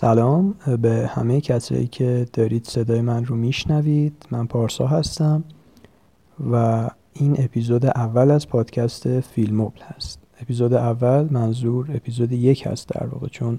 [0.00, 4.26] سلام به همه کسایی که دارید صدای من رو میشنوید.
[4.30, 5.44] من پارسا هستم
[6.52, 10.18] و این اپیزود اول از پادکست فیلموبل هست.
[10.40, 13.58] اپیزود اول منظور اپیزود یک هست در واقع چون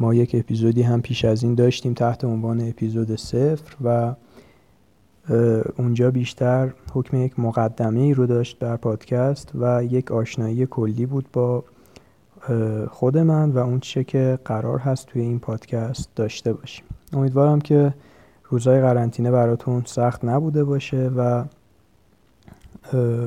[0.00, 4.14] ما یک اپیزودی هم پیش از این داشتیم تحت عنوان اپیزود صفر و
[5.78, 11.26] اونجا بیشتر حکم یک مقدمه ای رو داشت در پادکست و یک آشنایی کلی بود
[11.32, 11.64] با
[12.90, 16.84] خود من و اون چه که قرار هست توی این پادکست داشته باشیم.
[17.12, 17.94] امیدوارم که
[18.44, 21.44] روزهای قرنطینه براتون سخت نبوده باشه و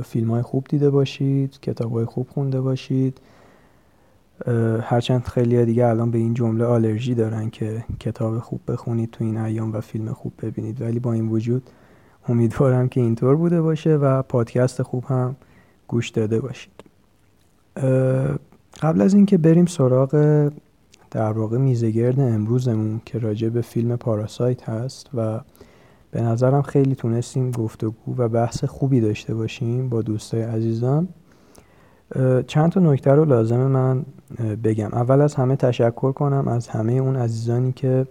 [0.04, 3.22] فیلم های خوب دیده باشید کتاب های خوب خونده باشید.
[4.82, 9.38] هرچند خیلی دیگه الان به این جمله آلرژی دارن که کتاب خوب بخونید تو این
[9.38, 10.82] ایام و فیلم خوب ببینید.
[10.82, 11.70] ولی با این وجود
[12.30, 15.35] امیدوارم که اینطور بوده باشه و پادکست خوب هم
[15.88, 16.72] گوش داده باشید.
[18.81, 20.49] قبل از اینکه بریم سراغ
[21.12, 25.40] در واقع میزگرد امروزمون که راجع به فیلم پاراسایت هست و
[26.12, 31.07] به نظرم خیلی تونستیم گفتگو و بحث خوبی داشته باشیم با دوستای عزیزم
[32.48, 34.05] چند تا نکته رو لازم من
[34.63, 34.90] بگم.
[34.93, 38.07] اول از همه تشکر کنم از همه اون عزیزانی که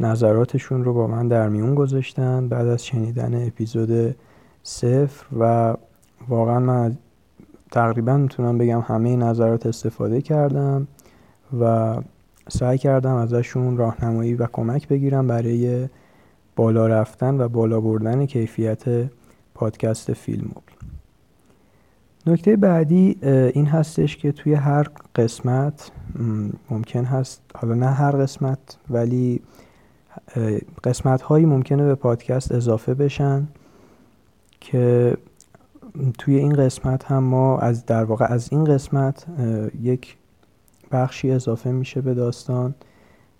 [0.00, 4.16] نظراتشون رو با من در میون گذاشتن بعد از شنیدن اپیزود
[4.62, 5.74] صفر و
[6.28, 6.96] واقعا من
[7.70, 10.88] تقریبا می‌تونم بگم همه نظرات استفاده کردم
[11.60, 11.96] و
[12.48, 15.88] سعی کردم ازشون راهنمایی و کمک بگیرم برای
[16.56, 18.84] بالا رفتن و بالا بردن کیفیت
[19.54, 20.50] پادکست فیلم
[22.26, 23.18] نکته بعدی
[23.54, 25.90] این هستش که توی هر قسمت
[26.70, 28.58] ممکن هست حالا نه هر قسمت
[28.90, 29.40] ولی
[30.84, 33.48] قسمت هایی ممکنه به پادکست اضافه بشن
[34.60, 35.16] که
[36.18, 39.26] توی این قسمت هم ما از در واقع از این قسمت
[39.82, 40.16] یک
[40.92, 42.74] بخشی اضافه میشه به داستان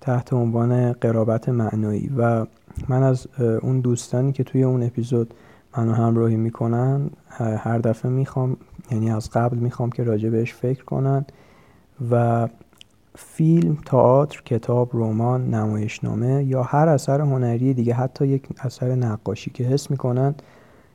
[0.01, 2.47] تحت عنوان قرابت معنایی و
[2.89, 5.35] من از اون دوستانی که توی اون اپیزود
[5.77, 8.57] منو همراهی می‌کنن هر دفعه می‌خوام
[8.91, 11.25] یعنی از قبل می‌خوام که راجع بهش فکر کنن
[12.11, 12.49] و
[13.15, 19.65] فیلم، تئاتر، کتاب، رمان، نمایشنامه یا هر اثر هنری دیگه حتی یک اثر نقاشی که
[19.65, 20.35] حس می‌کنن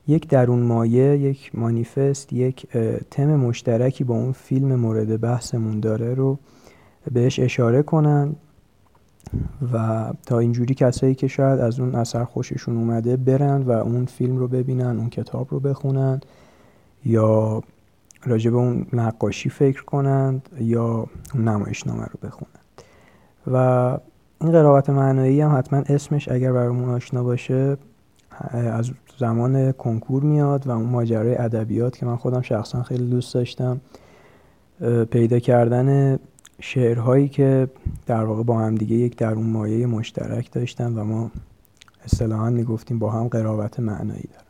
[0.08, 2.68] یک درون مایه، یک مانیفست، یک
[3.12, 6.38] تم مشترکی با اون فیلم مورد بحثمون داره رو
[7.12, 8.36] بهش اشاره کنن
[9.74, 14.38] و تا اینجوری کسایی که شاید از اون اثر خوششون اومده برن و اون فیلم
[14.38, 16.22] رو ببینن اون کتاب رو بخونن
[17.06, 17.64] یا
[18.24, 22.62] راجع به اون نقاشی فکر کنند یا اون نمایشنامه رو بخونند
[23.48, 23.58] و
[24.42, 27.78] این قرابت معنایی هم حتما اسمش اگر برامون آشنا باشه
[28.52, 28.92] از
[29.22, 33.82] زمان کنکور میاد و اون ماجرای ادبیات که من خودم شخصا خیلی دوست داشتم
[35.12, 36.20] پیدا کردن
[36.60, 37.68] شعرهایی که
[38.06, 41.32] در واقع با هم دیگه یک درون مایه مشترک داشتن و ما
[42.06, 44.46] اصطلاحا می‌گفتیم با هم قرابت معنایی دارن.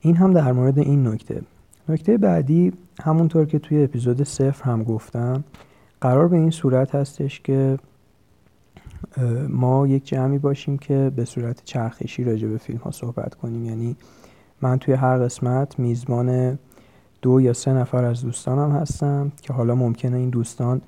[0.00, 1.42] این هم در مورد این نکته.
[1.88, 5.44] نکته بعدی همونطور که توی اپیزود صفر هم گفتم
[6.00, 7.78] قرار به این صورت هستش که
[9.48, 13.64] ما یک جمعی باشیم که به صورت چرخشی راجع به فیلم ها صحبت کنیم.
[13.64, 13.96] یعنی
[14.62, 16.58] من توی هر قسمت میزبان
[17.22, 20.80] دو یا سه نفر از دوستانم هستم که حالا ممکنه این دوستان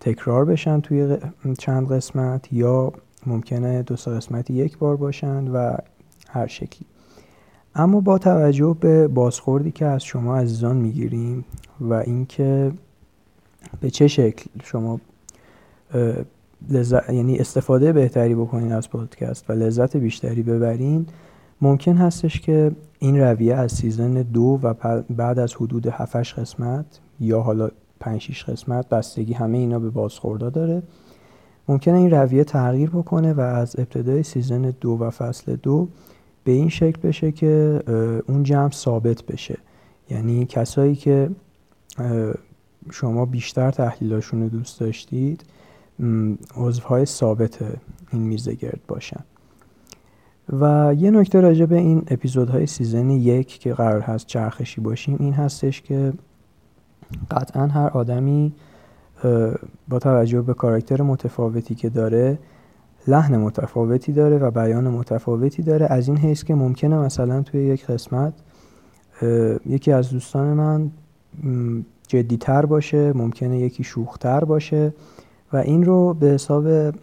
[0.00, 1.16] تکرار بشن توی
[1.58, 2.92] چند قسمت یا
[3.26, 5.76] ممکنه دو سه قسمتی یک بار باشند و
[6.28, 6.86] هر شکلی.
[7.74, 11.44] اما با توجه به بازخوردی که از شما عزیزان می‌گیریم
[11.80, 12.72] و اینکه
[13.80, 15.00] به چه شکل شما
[16.70, 21.06] لذت یعنی استفاده بهتری بکنین از پادکست و لذت بیشتری ببرین
[21.60, 24.74] ممکن هستش که این رویه از سیزن دو و
[25.10, 26.86] بعد از حدود 7 قسمت
[27.20, 30.82] یا حالا 5 قسمت بستگی همه اینا به بازخوردا داره.
[31.68, 35.88] ممکنه این رویه تغییر بکنه و از ابتدای season دو و فصل دو
[36.44, 37.82] به این شکل بشه که
[38.28, 39.58] اون جمع ثابت بشه.
[40.10, 41.30] یعنی کسایی که
[42.90, 45.44] شما بیشتر تحلیلاشون رو دوست داشتید
[46.56, 47.58] عضوهای ثابت
[48.12, 49.20] این میز گرد باشن.
[50.52, 55.32] و یه نکته راجع به این اپیزودهای season یک که قرار هست چرخشی باشیم این
[55.32, 56.12] هستش که
[57.30, 58.52] قطعا هر آدمی
[59.88, 62.38] با توجه به کاراکتر متفاوتی که داره
[63.08, 65.86] لحن متفاوتی داره و بیان متفاوتی داره.
[65.90, 68.32] از این حیث که ممکنه مثلا توی یک قسمت
[69.66, 70.90] یکی از دوستان من
[72.08, 74.94] جدیتر باشه ممکنه یکی شوختر باشه.
[75.52, 76.94] و این رو به حساب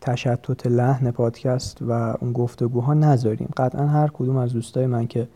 [0.00, 3.48] تشتت لحن پادکست و اون گفتگوها نذاریم.
[3.56, 5.28] قطعا هر کدوم از دوستای من که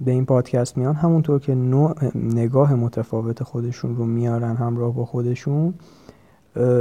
[0.00, 5.74] به این پادکست میان همونطور که نوع نگاه متفاوت خودشون رو میارن همراه با خودشون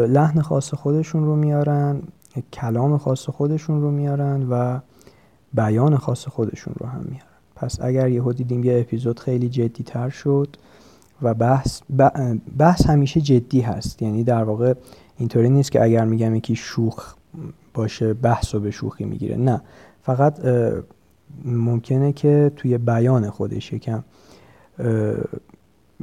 [0.07, 2.01] لحن خاص خودشون رو میارن
[2.53, 4.79] کلام خاص خودشون رو میارن و
[5.53, 7.25] بیان خاص خودشون رو هم میارن.
[7.55, 10.47] پس اگر یهو دیدیم یه اپیزود خیلی جدی تر شد
[11.21, 11.81] و بحث
[12.57, 14.01] بحث همیشه جدی هست.
[14.01, 14.73] یعنی در واقع
[15.17, 17.13] اینطوری نیست که اگر میگم یکی شوخ
[17.73, 19.37] باشه بحث رو به شوخی می‌گیره.
[19.37, 19.61] نه.
[20.01, 20.39] فقط
[21.45, 24.03] ممکنه که توی بیان خودش یکم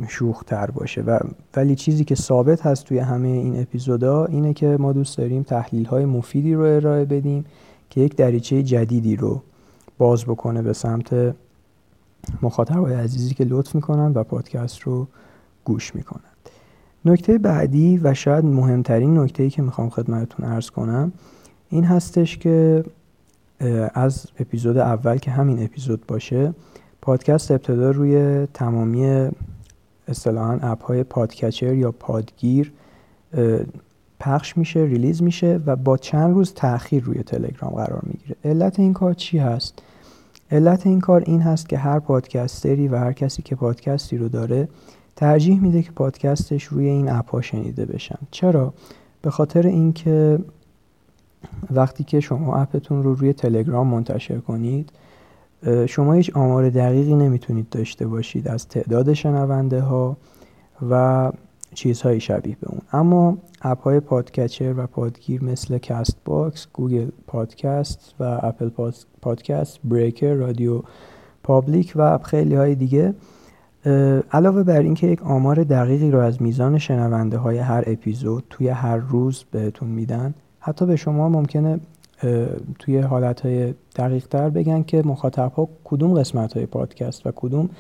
[0.09, 1.03] شوخ تر باشه.
[1.03, 1.19] و
[1.57, 5.85] ولی چیزی که ثابت هست توی همه این اپیزودا اینه که ما دوست داریم تحلیل
[5.85, 7.45] های مفیدی رو ارائه بدیم
[7.91, 9.43] که یک دریچه جدیدی رو
[9.99, 11.35] باز بکنه به سمت
[12.43, 15.07] مخاطبای عزیزی که لطف می‌کنن و پادکست رو
[15.65, 16.21] گوش می‌کنن.
[17.05, 21.13] نکته بعدی و شاید مهمترین نکته ای که می‌خوام خدمتتون ارز کنم
[21.71, 22.85] این هستش که
[23.95, 26.55] از اپیزود اول که همین اپیزود باشه
[27.03, 29.29] پادکست ابتدا روی تمامی
[30.09, 32.73] اصطلاحا app های podcatcher یا پادگیر
[34.21, 38.37] پخش میشه release میشه و با چند روز تاخیر روی تلگرام قرار می‌گیره.
[38.45, 39.83] علت این کار چی هست؟
[40.51, 44.69] علت این کار این هست که هر پادکستری و هر کسی که پادکستی رو داره
[45.17, 48.19] ترجیح میده که پادکستش روی این app شنیده بشن.
[48.31, 48.75] چرا؟
[49.23, 50.39] به خاطر اینکه
[51.71, 54.93] وقتی که شما app تون رو روی تلگرام منتشر کنید
[55.87, 60.17] شما هیچ آمار دقیقی نمی‌تونید داشته باشید از تعداد شنونده ها
[60.91, 61.33] و
[61.75, 62.81] چیزهای شبیه به اون.
[62.93, 68.69] اما app های podcatcher و پادگیر مثل Castbox، Google Podcast و Apple
[69.27, 73.15] Podcast، Breaker، RadioPublic و خیلی های دیگه
[74.33, 78.97] علاوه بر اینکه یک آمار دقیقی رو از میزان شنونده های هر اپیزود توی هر
[78.97, 81.81] روز بهتون میدن حتی به شما ممکنه
[82.79, 87.71] توی حالت های دقیق تر بگن که مخاطب ها کدوم قسمت های پادکست و کدوم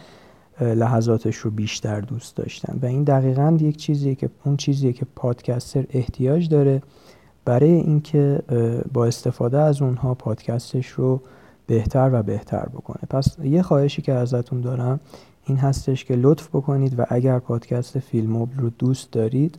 [0.61, 2.79] لحظاتش رو بیشتر دوست داشتن.
[2.83, 6.83] و این دقیقا یک چیزیه که اون چیزیه که پادکستر احتیاج داره
[7.47, 8.43] برای اینکه
[8.93, 11.21] با استفاده از اونها پادکستش رو
[11.67, 13.01] بهتر و بهتر بکنه.
[13.11, 15.01] پس یه خواهشی که ازتون دارم
[15.45, 19.59] این هستش که لطف بکنید و اگر پادکست فیلموبل رو دوست دارید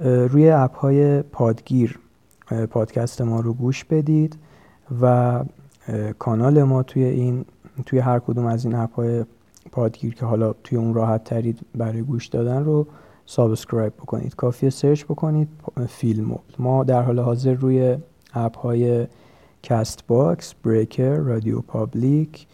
[0.00, 1.98] روی اپ های پادگیر
[2.70, 4.36] پادکست ما رو گوش بدید
[5.02, 5.44] و
[6.18, 7.44] کانال ما توی این
[7.86, 9.24] توی هر کدوم از این اپ های
[9.72, 12.86] پادگیر که حالا توی اون راحت ترید برای گوش دادن رو
[13.26, 15.48] subscribe بکنید کافیه search بکنید
[15.88, 17.96] فیلم ما در حال حاضر روی
[18.34, 19.06] اپ های
[19.62, 22.46] Castbox Breaker RadioPublic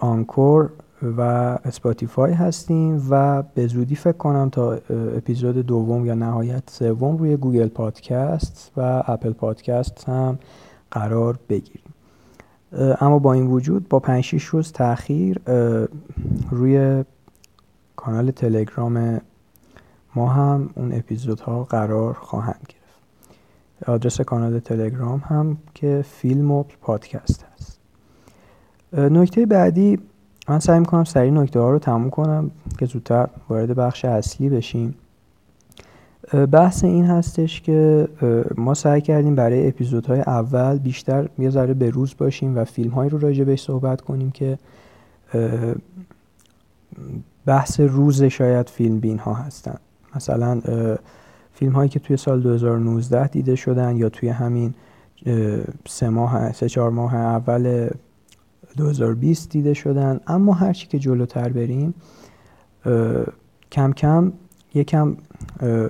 [0.00, 0.70] Anchor
[1.16, 1.20] و
[1.64, 4.72] Spotify هستیم و به زودی فکر کنم تا
[5.16, 10.38] اپیزود دوم یا نهایت سوم روی Google Podcast و Apple Podcast هم
[10.90, 11.94] قرار بگیریم.
[13.00, 15.40] اما با این وجود با 5 6 روز تاخیر
[16.50, 17.04] روی
[17.96, 19.20] کانال تلگرام
[20.14, 22.82] ما هم اون اپیزودها قرار خواهند گرفت.
[23.86, 27.78] آدرس کانال تلگرام هم که فیلم پادکست هست.
[28.92, 29.98] نکته بعدی
[30.48, 34.94] من سعی می‌کنم سریع نکته ها رو تموم کنم که زودتر وارد بخش اصلی بشیم.
[36.52, 38.08] بحث این هستش که
[38.56, 43.10] ما سعی کردیم برای اپیزودهای اول بیشتر یه ذره به روز باشیم و فیلم هایی
[43.10, 44.58] رو راجع بهش صحبت کنیم که
[47.46, 49.76] بحث روز شاید فیلم بین ها هستن.
[50.16, 50.60] مثلا
[51.52, 54.74] فیلم هایی که توی سال 2019 دیده شدن یا توی همین
[55.88, 57.88] سه ماه سه چهار ماه اول
[58.76, 60.20] 2020 دیده شدن.
[60.26, 61.94] اما هرچی که جلوتر بریم
[63.72, 64.32] کم کم
[64.74, 65.16] یکم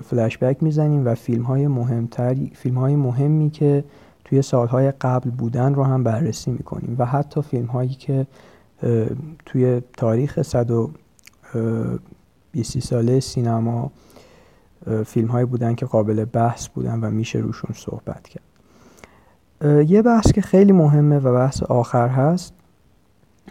[0.03, 3.83] فلش بک می‌زنیم و فیلم های مهمتری فیلم های مهمی که
[4.25, 6.95] توی سالهای قبل بودن رو هم بررسی می‌کنیم.
[6.99, 8.27] و حتی فیلم هایی که
[9.45, 13.91] توی تاریخ 120 ساله سینما
[15.05, 18.43] فیلم هایی بودن که قابل بحث بودن و میشه روشون صحبت کرد.
[19.89, 22.53] یه بحث که خیلی مهمه و بحث آخر هست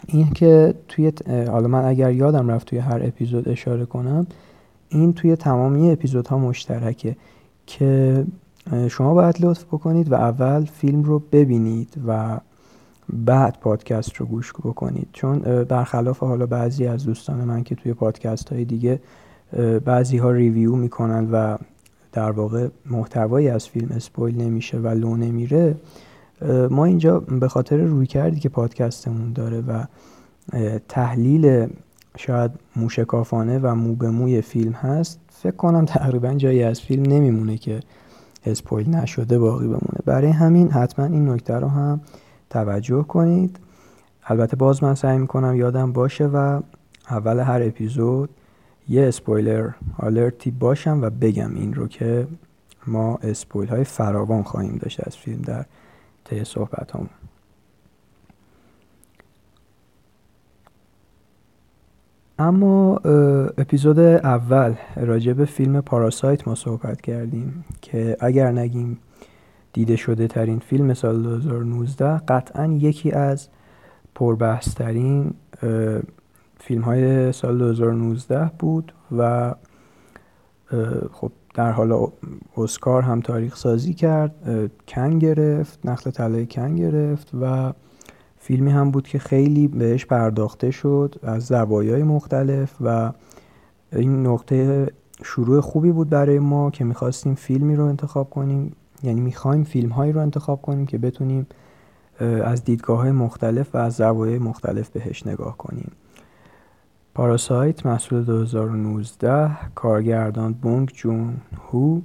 [0.07, 4.27] این که توی حالا من اگر یادم رفت توی هر اپیزود اشاره کنم
[4.89, 7.17] این توی تمامی اپیزودها مشترکه
[7.67, 8.25] که
[8.89, 12.41] شما باید لطف بکنید و اول فیلم رو ببینید و
[13.13, 15.09] بعد پادکست رو گوش بکنید.
[15.13, 19.01] چون برخلاف حالا بعضی از دوستان من که توی پادکست های دیگه
[19.85, 21.59] بعضی ها ریویو می‌کنن و
[22.13, 25.75] در واقع محتوایی از فیلم اسپویل نمیشه و لو نمیره
[26.71, 29.85] ما اینجا به خاطر روی کردی که پادکستمون داره و
[30.89, 31.69] تحلیل
[32.17, 37.57] شاید موشکافانه و مو به موی فیلم هست فکر کنم تقریبا جایی از فیلم نمیمونه
[37.57, 37.81] که
[38.47, 39.99] اسپویل نشده باقی بمونه.
[40.05, 42.01] برای همین حتما این نکته رو هم
[42.51, 43.59] توجه کنید.
[44.27, 46.61] البته باز من سعی می‌کنم یادم باشه و
[47.11, 48.31] اول هر اپیزود
[48.93, 52.27] یه اسپویلر آلرتی باشم و بگم این رو که
[52.87, 55.65] ما اسپویل های فراوان خواهیم داشت از فیلم در
[56.25, 57.09] طی صحبت همون.
[62.39, 62.97] اما
[63.59, 68.99] اپیزود اول راجع به فیلم پاراسایت ما صحبت کردیم که اگر نگیم
[69.73, 73.49] دیده شده ترین فیلم سال 2019 قطعا یکی از
[74.15, 75.35] پربحثترین
[76.65, 79.55] فیلم های سال 2019 بود و
[81.13, 82.07] خب در حال
[82.57, 84.35] اسکار هم تاریخ سازی کرد
[84.89, 87.73] کن گرفت نخل طلای کن گرفت و
[88.39, 93.13] فیلمی هم بود که خیلی بهش پرداخته شد از زوایای مختلف و
[93.93, 94.87] این نقطه
[95.25, 100.13] شروع خوبی بود برای ما که می‌خواستیم فیلمی رو انتخاب کنیم یعنی می‌خوایم فیلم هایی
[100.13, 101.47] رو انتخاب کنیم که بتونیم
[102.21, 105.91] از دیدگاه های مختلف و از زوایای مختلف بهش نگاه کنیم.
[107.15, 111.37] پاراسایت محصول 2019 کارگردان بونگ جون
[111.71, 112.01] هو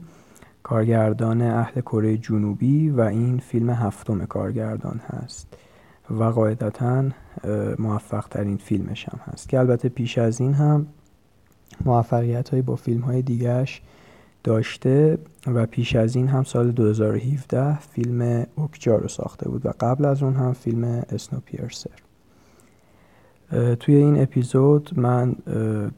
[0.64, 5.48] کارگردان اهل کره جنوبی و این فیلم هفتم کارگردان هست.
[6.10, 7.04] و قاعدتا
[7.80, 9.50] موفق ترین فیلمش هم هست.
[9.50, 10.88] که البته پیش از این هم
[11.86, 13.82] موفقیت هایی با فیلم های دیگرش
[14.44, 20.06] داشته و پیش از این هم سال 2017 فیلم اوکجا رو ساخته بود و قبل
[20.06, 22.07] از اون هم فیلم اسنو پیرسر
[23.80, 25.36] توی این اپیزود من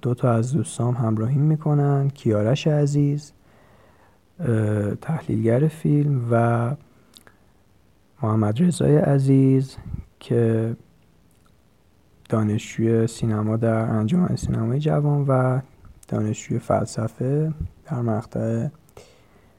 [0.01, 3.31] دو تا از دوستام همراهیم می‌کنن کیارش عزیز
[5.01, 6.75] تحلیلگر فیلم و
[8.23, 9.77] محمد رضای عزیز
[10.19, 10.75] که
[12.29, 15.59] دانشجوی سینما در انجمن سینمای جوان و
[16.07, 17.53] دانشجوی فلسفه
[17.85, 18.67] در مقطع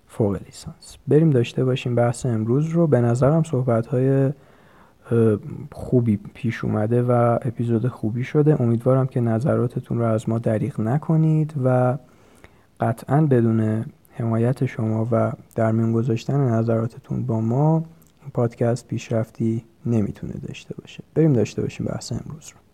[0.08, 0.96] فوق لیسانس.
[1.08, 2.86] بریم داشته باشیم بحث امروز رو.
[2.86, 4.32] به نظرم صحبت های
[5.72, 8.62] خوبی پیش اومده و اپیزود خوبی شده.
[8.62, 11.98] امیدوارم که نظراتتون رو از ما دریغ نکنید و
[12.80, 17.84] قطعا بدون حمایت شما و در میون گذاشتن نظراتتون با ما
[18.34, 21.04] پادکست پیشرفتی نمی‌تونه داشته باشه.
[21.14, 22.69] بریم داشته باشیم بحث امروز رو.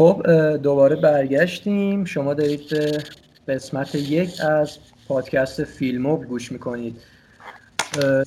[0.00, 0.26] خب
[0.56, 2.04] دوباره برگشتیم.
[2.04, 3.02] شما دارید به
[3.48, 4.78] قسمت یک از
[5.08, 7.00] پادکست فیلموب گوش می‌کنید.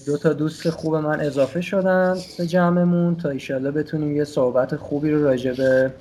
[0.06, 5.12] دو تا دوست خوب من اضافه شدن به جمعمون تا ایشالله بتونیم یه صحبت خوبی
[5.12, 5.94] رو راجع به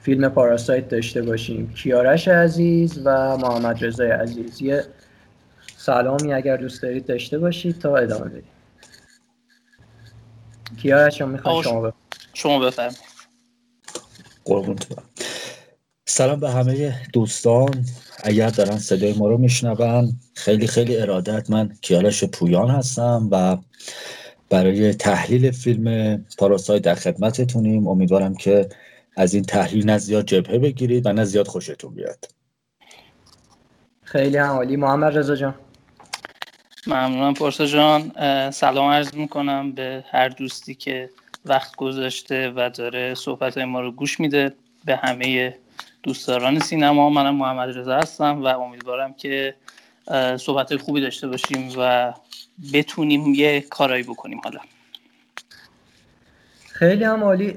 [0.00, 1.72] فیلم پاراسایت داشته باشیم.
[1.74, 4.62] کیارش عزیز و محمد رضای عزیز.
[4.62, 4.84] یه
[5.76, 8.44] سلامی اگر دوست دارید داشته باشید تا ادامه بدیم.
[10.82, 11.92] کیارش هم می‌خواد شما
[12.32, 13.12] شما بفرمایید.
[14.44, 14.96] قربونتون
[16.14, 17.84] سلام به همه دوستان.
[18.22, 23.56] اگر دارن صدای ما رو میشنون خیلی خیلی ارادت من کیالش پویان هستم و
[24.50, 27.88] برای تحلیل فیلم پاراسای در خدمتتونیم.
[27.88, 28.68] امیدوارم که
[29.16, 32.24] از این تحلیل نه زیاد جبهه بگیرید و نه زیاد خوشتون بیاد.
[34.02, 34.76] خیلی عالی.
[34.76, 35.54] محمد رضا جان.
[36.86, 38.12] ممنونم پارسا جان.
[38.50, 41.10] سلام عرض می‌کنم به هر دوستی که
[41.44, 44.52] وقت گذاشته و داره صحبت ما رو گوش میده.
[44.84, 45.54] به همه
[46.02, 49.54] دوستداران سینما منم محمد رضا هستم و امیدوارم که
[50.36, 52.12] صحبت خوبی داشته باشیم و
[52.72, 54.60] بتونیم یه کارایی بکنیم حالا.
[56.72, 57.56] خیلی هم عالی.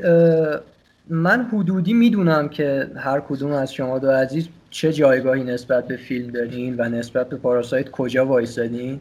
[1.09, 6.31] من حدودی می‌دونم که هر کدوم از شما دو عزیز چه جایگاهی نسبت به فیلم
[6.31, 8.99] دارین و نسبت به پاراسایت کجا وایسادین.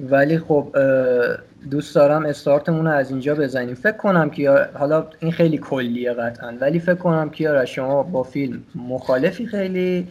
[0.00, 0.76] ولی خب
[1.70, 3.74] دوست دارم استارتمون رو از اینجا بزنیم.
[3.74, 8.62] فکر کنم که حالا این خیلی کلیه قطعا ولی فکر کنم که شما با فیلم
[8.74, 10.08] مخالفی خیلی.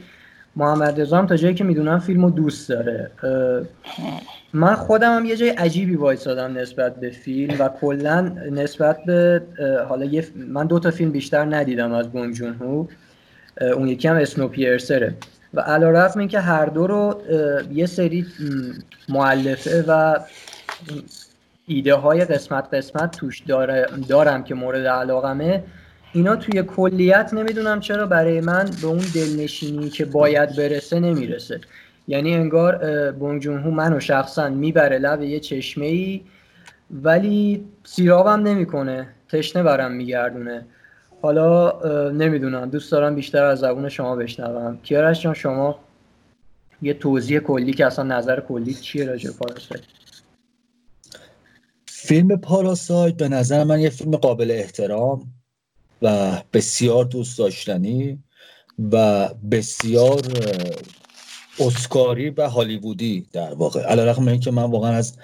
[0.56, 3.12] محمد رضا تا جایی که می‌دونم فیلمو دوست داره.
[4.54, 9.42] من خودم هم یه جای عجیبی وایسادم نسبت به فیلم و کلا نسبت به
[9.90, 12.86] حالا یه من دو تا فیلم بیشتر ندیدم از بون هو
[13.76, 15.14] اون یکی هم اسنوپیرسره.
[15.54, 17.22] و علا این که هر دو رو
[17.72, 18.26] یه سری
[19.10, 20.20] معلفه و
[21.76, 23.44] ایده های قسمت قسمت توش
[24.10, 25.64] دارم که مورد علاقمه.
[26.14, 31.62] اینا توی کلیت نمی‌دونم چرا برای من به اون دلنشینی که باید برسه نمی‌رسه.
[32.08, 36.22] یعنی انگار بونگ جون منو شخصا می‌بره لب یه چشمه ای
[37.04, 39.08] ولی سیرابم نمی‌کنه.
[39.30, 40.66] تشنه برم میگردونه.
[41.22, 42.70] حالا نمی‌دونم.
[42.70, 44.80] دوست دارم بیشتر از زبون شما بشنوم.
[44.84, 45.80] کیارش جان شما
[46.82, 49.82] یه توضیح کلی که اصلا نظر کلی چیه راجع پاراسایت؟
[52.12, 55.34] فیلم پاراسایت به نظر من یه فیلم قابل احترام
[56.02, 58.24] و بسیار دوست داشتنی
[58.92, 60.22] و بسیار
[61.60, 63.82] اسکاری و هالیوودی در واقع.
[63.82, 65.18] علا رقم این که من واقعا از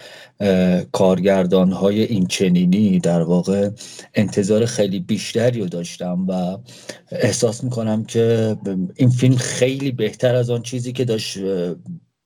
[0.92, 3.70] کارگردان های این چنینی در واقع
[4.14, 6.58] انتظار خیلی بیشتری رو داشتم و
[7.12, 8.58] احساس می‌کنم که
[8.96, 11.38] این فیلم خیلی بهتر از آن چیزی که داشت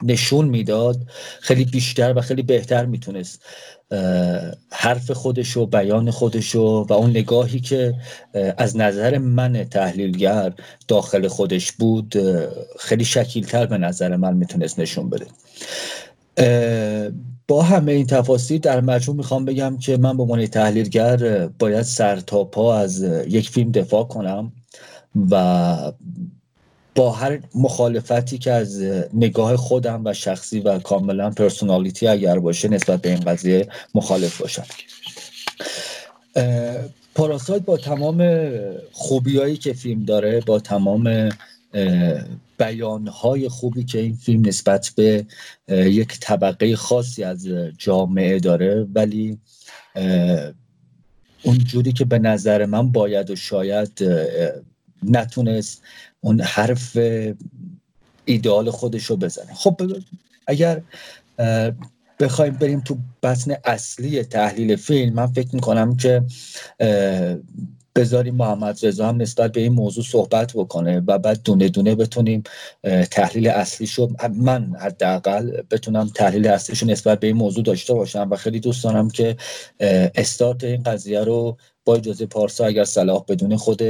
[0.03, 1.05] نشون می‌داد
[1.39, 3.45] خیلی بیشتر و خیلی بهتر می‌تونست
[4.69, 7.93] حرف خودشو بیان خودشو و اون نگاهی که
[8.57, 10.53] از نظر من تحلیلگر
[10.87, 12.15] داخل خودش بود
[12.79, 15.25] خیلی شکیلتر به نظر من می‌تونست نشون بده.
[17.47, 22.19] با همه این تفاصیل در مجموع می‌خوام بگم که من به عنوان تحلیلگر باید سر
[22.19, 24.51] تا پا از یک فیلم دفاع کنم
[25.31, 25.75] و
[26.95, 28.81] با هر مخالفتی که از
[29.13, 34.65] نگاه خودم و شخصی و کاملا پرسونالیتی اگر باشه نسبت به این قضیه مخالف باشم.
[37.15, 38.49] پاراسایت با تمام
[38.91, 41.29] خوبیایی که فیلم داره با تمام
[42.57, 45.25] بیانهای خوبی که این فیلم نسبت به
[45.67, 49.37] یک طبقه خاصی از جامعه داره ولی
[51.43, 54.03] اون جوری که به نظر من باید و شاید
[55.03, 55.81] نتونست
[56.21, 56.97] اون حرف
[58.25, 59.53] ایدئال خودش رو بزنه.
[59.53, 59.81] خب
[60.47, 60.81] اگر
[62.19, 66.23] بخوایم بریم تو بطن اصلی تحلیل فیلم من فکر می‌کنم که
[67.95, 72.43] بذاریم محمد رضا هم نسبت به این موضوع صحبت بکنه و بعد دونه دونه بتونیم
[73.11, 78.59] تحلیل اصلیشو من حداقل بتونم تحلیل اصلیشو نسبت به این موضوع داشته باشم و خیلی
[78.59, 79.37] دوست دارم که
[80.15, 83.81] استارت این قضیه رو با اجازه پارسا اگر صلاح بدون خود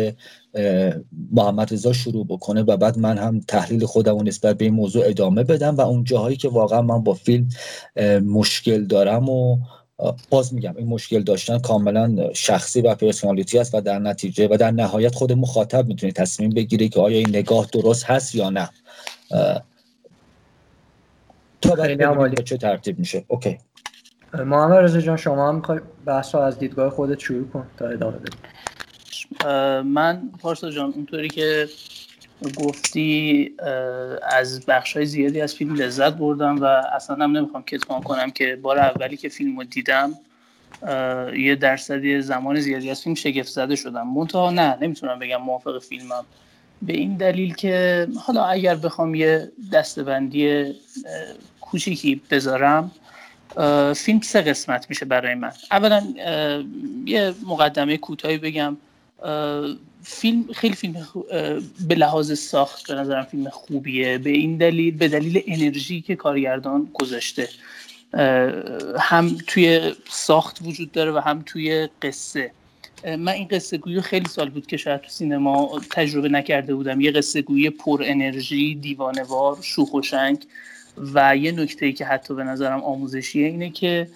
[1.32, 5.04] محمد رضا شروع بکنه و بعد من هم تحلیل خودم و نسبت به این موضوع
[5.08, 7.50] ادامه بدم و اون جاهایی که واقعا من با فیلم
[8.26, 9.58] مشکل دارم و
[10.30, 14.72] باز میگم این مشکل داشتن کاملا شخصی و personality است و در نتیجه و در
[14.72, 18.70] نهایت خود مخاطب می‌تونه تصمیم بگیره که آیا این نگاه درست هست یا نه.
[21.62, 23.26] تا برای چه ترتیب میشه.
[23.28, 23.58] okay.
[24.34, 28.40] محمد رضا جان شما هم می‌خوای بحث از دیدگاه خودت شروع کن تا ادامه بدیم
[29.84, 31.70] من پارسا جان اونطوری که
[32.56, 33.52] گفتی
[34.32, 38.56] از بخش های زیادی از فیلم لذت بردم و اصلا هم نمی‌خوام کتمان کنم که
[38.62, 40.13] بار اولی که فیلم رو دیدم
[41.38, 44.08] یه درصدی زمان زیادی از فیلم شگفت زده شدم.
[44.08, 46.26] منتها نه نمی‌تونم بگم موافق فیلمم.
[46.82, 50.74] به این دلیل که حالا اگر بخوام یه دستبندی
[51.62, 52.91] کوچیکی بذارم
[53.96, 55.52] فیلم سه قسمت میشه برای من.
[55.72, 56.04] اولا
[57.06, 58.78] یه مقدمه کوتاهی بگم.
[60.04, 61.08] فیلم خیلی فیلم
[61.88, 64.18] به لحاظ ساخت به نظرم فیلم خوبیه.
[64.18, 67.50] به این دلیل به دلیل انرژی که کارگردان گذاشته.
[69.00, 72.52] هم توی ساخت وجود داره و هم توی قصه.
[73.06, 77.02] من این قصه گویی خیلی سال بود که شاید تو سینما تجربه نکرده بودم.
[77.02, 80.46] یه قصه گویی پر انرژی دیوانوار شوخ و شنگ
[81.14, 84.08] و یه نکته که حتی به نظرم آموزشیه اینه که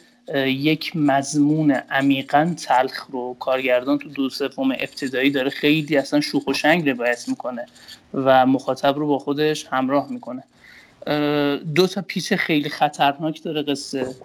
[0.45, 6.53] یک مضمون عمیقا تلخ رو کارگردان تو دو سوم ابتدایی داره خیلی اصلا شوخ و
[6.53, 7.65] شنگ روایت می‌کنه
[8.13, 10.43] و مخاطب رو با خودش همراه می‌کنه.
[11.75, 14.15] دو تا پیچ خیلی خطرناک داره قصه.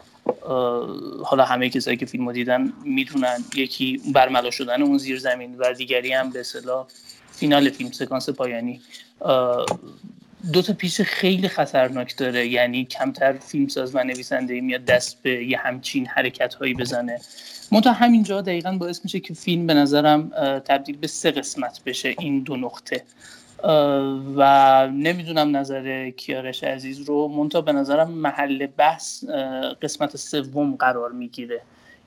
[1.25, 6.13] حالا همه کسایی که فیلم دیدن می‌دونن یکی برملا شدن اون زیر زمین و دیگری
[6.13, 6.87] هم به اصطلاح
[7.33, 8.81] فینال فیلم سکانس پایانی.
[10.53, 12.47] دو تا پیچ خیلی خطرناک داره.
[12.47, 17.21] یعنی کمتر فیلمساز و نویسنده میاد دست به یه همچین حرکت هایی بزنه.
[17.73, 20.29] منتها همینجا دقیقا باعث میشه که فیلم به نظرم
[20.65, 23.03] تبدیل به سه قسمت بشه این دو نقطه.
[24.37, 27.29] و نمی‌دونم نظر کیارش عزیز رو.
[27.29, 29.25] منتها به نظرم محل بحث
[29.83, 31.61] قسمت سوم قرار می‌گیره.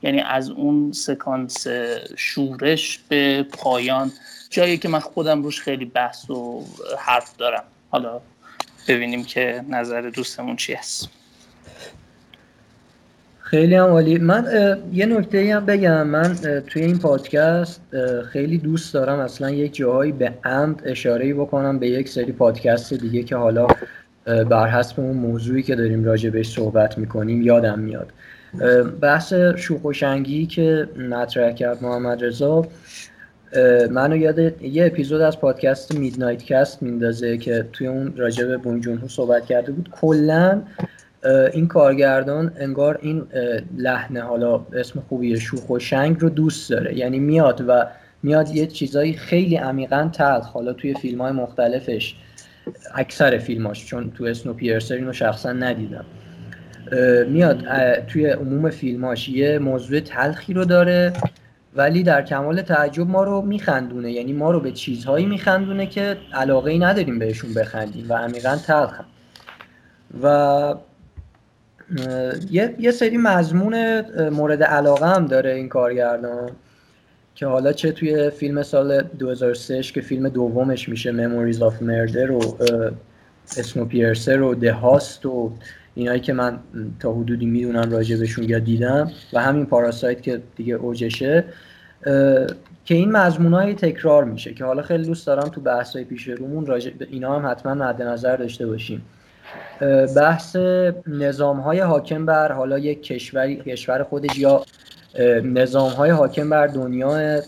[0.04, 1.68] یعنی از اون سکانس
[2.16, 4.12] شورش به پایان.
[4.50, 6.64] جایی که من خودم روش خیلی بحث و
[7.00, 7.64] حرف دارم.
[7.94, 8.22] حالا
[8.88, 11.10] ببینیم که نظر دوستمون چی هست.
[13.40, 14.18] خیلی هم عالی.
[14.18, 14.46] من
[14.94, 16.08] یه نکته هم بگم.
[16.08, 16.36] من
[16.68, 17.82] توی این پادکست
[18.32, 23.24] خیلی دوست دارم اصلا یک جاهایی به عمد اشاره بکنم به یک سری پادکست دیگه
[23.24, 23.68] که حالا
[24.26, 28.10] بر حسب اون موضوعی که داریم راجع بهش صحبت می‌کنیم یادم میاد.
[29.02, 29.82] بحث شوخ
[30.50, 32.68] که مطرح کرد محمد رضا
[33.92, 38.82] منو یاد یه اپیزود از پادکست میدنایت کست میندازه که توی اون راجع به بون
[38.82, 39.90] جون صحبت کرده بود.
[39.92, 40.62] کلا
[41.54, 43.24] این کارگردان انگار این
[43.78, 46.98] لحنه حالا اسم خوبی شوخ و شنگ رو دوست داره.
[46.98, 47.86] یعنی میاد و
[48.24, 52.16] میاد یه چیزایی خیلی عمیقا تلخ حالا توی فیلم های مختلفش
[52.96, 56.06] اکثر فیلماش چون تو اسنو پیرسر اینو شخصا ندیدم.
[57.28, 57.64] میاد
[58.08, 61.14] توی عموم فیلماش یه موضوع تلخی رو داره.
[61.76, 64.12] ولی در کمال تعجب ما رو میخندونه.
[64.12, 69.02] یعنی ما رو به چیزهایی میخندونه که علاقه ای نداریم بهشون بخندیم و عمیقا تلخ.
[70.24, 70.76] و
[72.52, 76.52] یه،, یه سری مضمون مورد علاقه هم داره این کارگردان
[77.36, 82.58] که حالا چه توی فیلم سال 2003 که فیلم دومش میشه Memories of Murder و
[83.58, 85.52] اسمو پیرسر و ده هاست و
[85.96, 86.60] اینایی که من
[87.00, 91.46] تا حدودی می‌دونم راجبشون یا دیدم و همین پاراسایت که دیگه اوجشه
[92.86, 96.66] که این مضمون تکرار میشه که حالا خیلی دوست دارم تو بحث های پیش رومون
[96.66, 99.02] راجع اینا هم حتما مد نظر داشته باشیم.
[100.16, 100.56] بحث
[101.08, 104.66] نظام های حاکم بر حالا یک کشوری کشور خودش یا
[105.44, 107.42] نظام های حاکم بر دنیا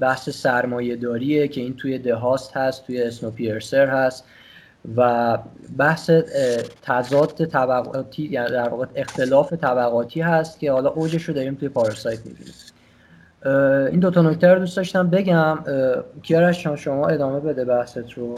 [0.00, 4.24] بحث سرمایه داریه که این توی دهاست هست توی اسنوپیرسر هست.
[4.96, 5.38] و
[5.78, 6.10] بحث
[6.82, 12.18] تضاد طبقاتی یعنی در واقع اختلاف طبقاتی هست که حالا اوجش رو داریم توی پاراسایت
[12.26, 12.54] می‌بینیم.
[13.90, 15.58] این دو تا نکته رو دوست داشتم بگم.
[16.22, 18.34] کیارش شما ادامه بده بحثت رو؟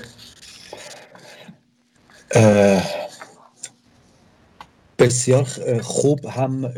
[4.98, 5.44] بسیار
[5.82, 6.26] خوب.
[6.26, 6.72] هم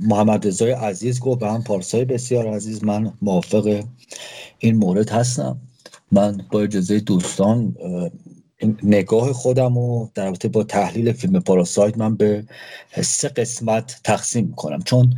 [0.00, 2.84] محمد رضای عزیز گفت و هم پارسای بسیار عزیز.
[2.84, 3.82] من موافق
[4.58, 5.58] این مورد هستم.
[6.12, 7.76] من با اجازه دوستان
[8.82, 12.44] نگاه خودم و در رابطه با تحلیل فیلم پاراسایت من به
[13.02, 14.82] سه قسمت تقسیم می‌کنم.
[14.82, 15.14] چون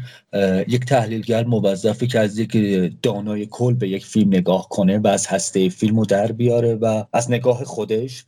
[0.69, 2.57] یک تحلیلگر موظفه که از یک
[3.03, 7.05] دانای کل به یک فیلم نگاه کنه و از هسته فیلم رو در بیاره و
[7.13, 8.25] از نگاه خودش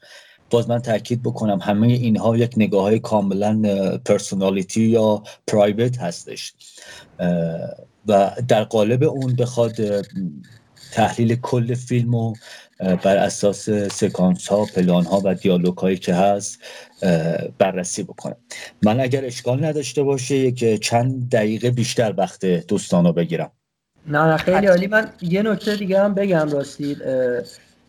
[0.50, 3.62] باز من تاکید بکنم همه اینها یک نگاه های کاملا
[4.04, 6.52] پرسونالیتی یا پرایوت هستش.
[8.08, 10.06] و در قالب اون بخواد
[10.92, 12.34] تحلیل کل فیلم و
[12.78, 16.62] بر اساس سکانس ها پلان ها و دیالوگ هایی که هست
[17.58, 18.36] بررسی بکنم
[18.82, 23.50] من اگر اشکال نداشته باشه یک چند دقیقه بیشتر وقت دوستان رو بگیرم.
[24.06, 24.86] نه نه خیلی عالی.
[24.86, 27.02] من یه نکته دیگه هم بگم راستید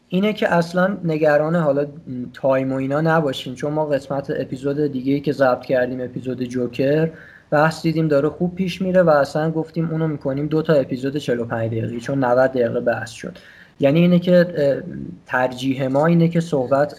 [0.08, 1.88] اینه که اصلا نگران حالا
[2.34, 3.56] تایم و اینا نباشین.
[3.56, 7.10] چون ما قسمت اپیزود دیگه که ضبط کردیم اپیزود جوکر
[7.52, 11.72] بحث دیدیم داره خوب پیش میره و اصلا گفتیم اونو می‌کنیم دو تا اپیزود 45
[11.72, 13.38] دقیقه چون 90 دقیقه بحث شد.
[13.80, 14.84] یعنی اینه که
[15.26, 16.96] ترجیح ما اینه که صحبت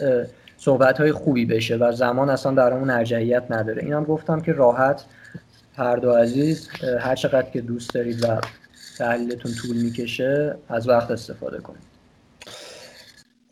[0.58, 3.82] صحبت های خوبی بشه و زمان اصلا در اون ارجحیت نداره.
[3.82, 5.04] اینم گفتم که راحت.
[5.76, 6.68] هر دو عزیز
[7.00, 8.40] هر چقدر که دوست دارید و
[8.98, 11.95] تحلیلتون طول می‌کشه از وقت استفاده کنید.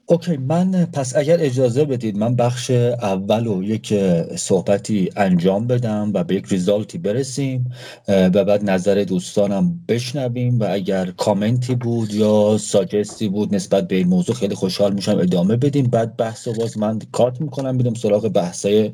[0.07, 3.95] اوکی من پس اگر اجازه بدید من بخش اول و یک
[4.37, 7.73] صحبتی انجام بدم و به یک ریزالتی برسیم
[8.09, 14.09] و بعد نظر دوستانم بشنویم و اگر کامنتی بود یا ساجستی بود نسبت به این
[14.09, 15.87] موضوع خیلی خوشحال میشم ادامه بدیم.
[15.87, 18.93] بعد بحث باز من کارت می‌کنم بیدم سراغ بحثای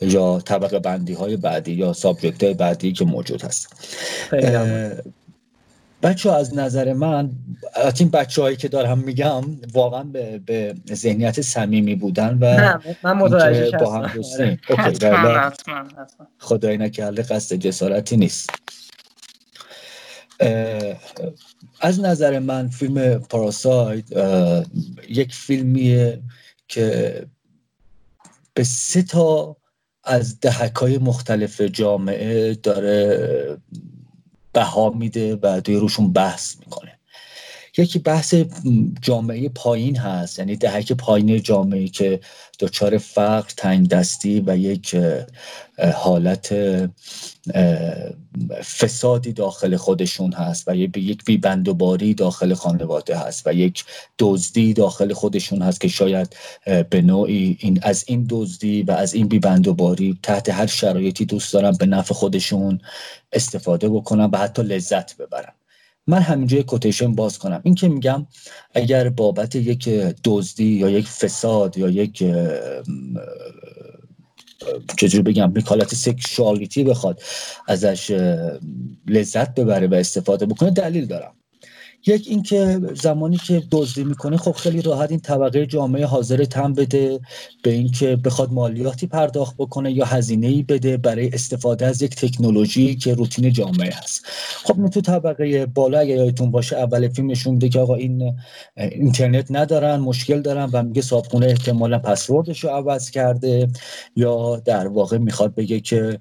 [0.00, 3.68] یا طبقه بندی های بعدی یا سابجکت های بعدی که موجود هست.
[6.02, 7.30] بچه از نظر من
[7.74, 13.18] از این بچه هایی که دارم میگم واقعا به, به ذهنیت صمیمی بودن و من
[13.80, 14.58] با هم دوستی
[16.38, 18.50] خدای نکرده قصد جسارتی نیست.
[21.80, 24.04] از نظر من فیلم پاراسایت
[25.08, 26.22] یک فیلمیه
[26.68, 27.26] که
[28.54, 29.56] به سه تا
[30.04, 33.58] از دهک های مختلف جامعه داره
[34.52, 36.97] بها میده و توی روشون بحث می‌کنه.
[37.78, 38.34] یکی بحث
[39.02, 40.38] جامعه پایین هست.
[40.38, 42.20] یعنی دهک پایین جامعه که
[42.60, 44.96] دچار فقر تنگ دستی و یک
[45.94, 46.54] حالت
[48.80, 53.84] فسادی داخل خودشون هست و یک بیبندوباری داخل خانواده هست و یک
[54.18, 56.36] دزدی داخل خودشون هست که شاید
[56.90, 61.72] به نوعی این از این دزدی و از این بیبندوباری تحت هر شرایطی دوست دارن
[61.72, 62.80] به نفع خودشون
[63.32, 65.52] استفاده بکنن و حتی لذت ببرن.
[66.08, 67.60] من همینجا یک کوتیشن باز کنم.
[67.64, 68.26] این که میگم
[68.74, 69.88] اگر بابت یک
[70.24, 72.24] دزدی یا یک فساد یا یک
[74.98, 77.22] چجوری بگم حالت سکشوالیتی بخواد
[77.68, 78.10] ازش
[79.08, 81.37] لذت ببره و استفاده بکنه دلیل دارم.
[82.06, 87.20] یک اینکه زمانی که دزدی می‌کنه خب خیلی راحت این طبقه جامعه حاضر تم بده
[87.62, 92.96] به اینکه بخواد مالیاتی پرداخت بکنه یا هزینه ای بده برای استفاده از یک تکنولوژی
[92.96, 94.26] که روتین جامعه هست.
[94.64, 98.36] خب تو طبقه بالا اگه یادتون باشه اول فیلم نشون میده که آقا این
[98.76, 103.68] اینترنت ندارن مشکل دارن و میگه صابخونه احتمالا پسوردش رو عوض کرده
[104.16, 106.18] یا در واقع می‌خواد بگه که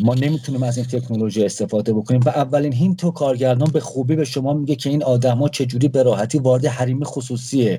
[0.00, 2.20] ما نمی‌تونیم از این تکنولوژی استفاده بکنیم.
[2.26, 6.02] و اولین هین تو کارگردان به خوبی به شما میگه که این آدما چجوری به
[6.02, 7.78] راحتی وارد حریم خصوصی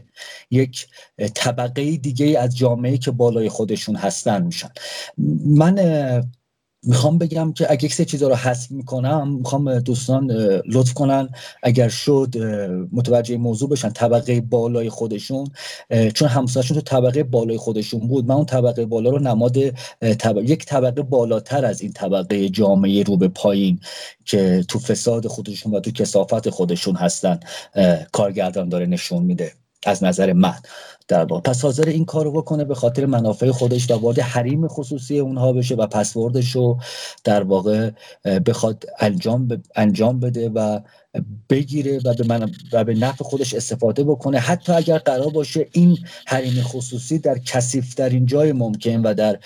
[0.51, 0.87] یک
[1.33, 4.69] طبقه دیگه از جامعه که بالای خودشون هستن میشن.
[5.45, 5.75] من
[6.83, 10.31] می‌خوام بگم که اگه سه چیزا رو حذف می‌کنم می‌خوام دوستان
[10.71, 11.29] لطف کنن.
[11.63, 12.37] اگر شد
[12.91, 13.89] متوجه موضوع بشن.
[13.89, 15.47] طبقه بالای خودشون.
[16.13, 18.27] چون همسایشون تو طبقه بالای خودشون بود.
[18.27, 19.57] من اون طبقه بالا رو نماد
[20.43, 23.79] یک طبقه بالاتر از این طبقه جامعه رو به پایین
[24.25, 27.39] که تو فساد خودشون و تو کسافت خودشون هستن
[28.11, 29.51] کارگردان داره نشون میده.
[29.85, 30.55] از نظر من.
[31.07, 31.41] در واقع.
[31.41, 35.75] پس حاضر این کارو بکنه به خاطر منافع خودش و وارد حریم خصوصی اونها بشه
[35.75, 36.77] و پسوردش رو
[37.23, 37.91] در واقع
[38.45, 40.79] بخواد انجام انجام بده و
[41.49, 44.39] بگیره و به, من و به نفع خودش استفاده بکنه.
[44.39, 49.39] حتی اگر قرار باشه این حریم خصوصی در کثیفترین جای ممکن و در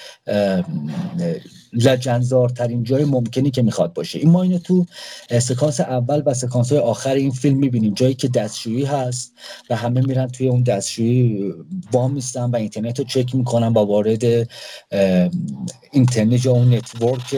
[1.74, 4.20] لجنزارترین جای ممکنی که می‌خواد باشه.
[4.20, 4.86] این ما اینو تو
[5.40, 7.94] سکانس اول و سکانس های آخر این فیلم می‌بینیم.
[7.94, 9.34] جایی که دستشویی هست
[9.70, 11.54] و همه میرن توی اون دستشویی
[11.92, 14.50] وایمیستن و اینترنت رو چک می‌کنن و وارد
[15.92, 17.36] اینترنت یا اون network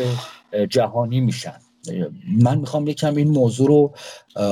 [0.69, 1.62] جهانی میشن.
[2.41, 3.93] من می‌خوام یکم این موضوع رو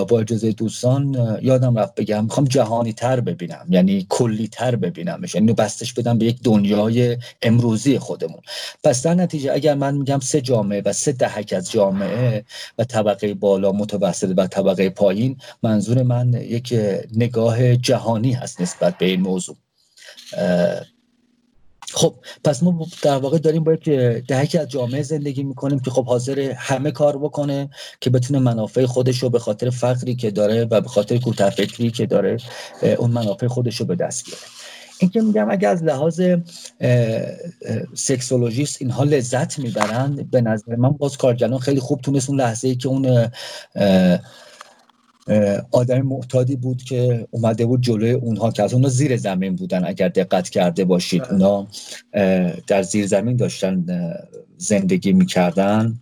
[0.05, 2.23] با اجازه دوستان یادم رفت بگم.
[2.23, 5.35] می‌خوام جهانی تر ببینم یعنی کلی تر ببینمش.
[5.35, 8.41] یعنی بستش بدم به یک دنیای امروزی خودمون.
[8.83, 12.45] پس در نتیجه اگر من میگم سه جامعه و سه دهک از جامعه
[12.77, 16.75] و طبقه بالا متوسط و طبقه پایین منظور من یک
[17.15, 19.55] نگاه جهانی هست نسبت به این موضوع.
[21.93, 23.89] خب پس ما در واقع داریم با یک
[24.27, 27.69] دهکی از جامعه زندگی می‌کنیم که خب حاضر همه کار بکنه
[28.01, 31.55] که بتونه منافع خودش رو به خاطر فقری که داره و به خاطر کوتاه
[31.93, 32.37] که داره
[32.97, 34.41] اون منافع خودش رو به دست بیاره.
[34.99, 36.21] این که میگم اگر از لحاظ
[37.93, 42.75] سکسولوژیست اینها لذت می‌برن به نظر من باز کارگردان خیلی خوب تونست اون لحظه ای
[42.75, 43.29] که اون
[45.71, 50.09] آدم معتادی بود که اومده بود جلوی اونها که از اونها زیر زمین بودن اگر
[50.09, 51.31] دقت کرده باشید بله.
[51.31, 51.67] اونا
[52.67, 53.85] در زیر زمین داشتن
[54.57, 55.99] زندگی می‌کردن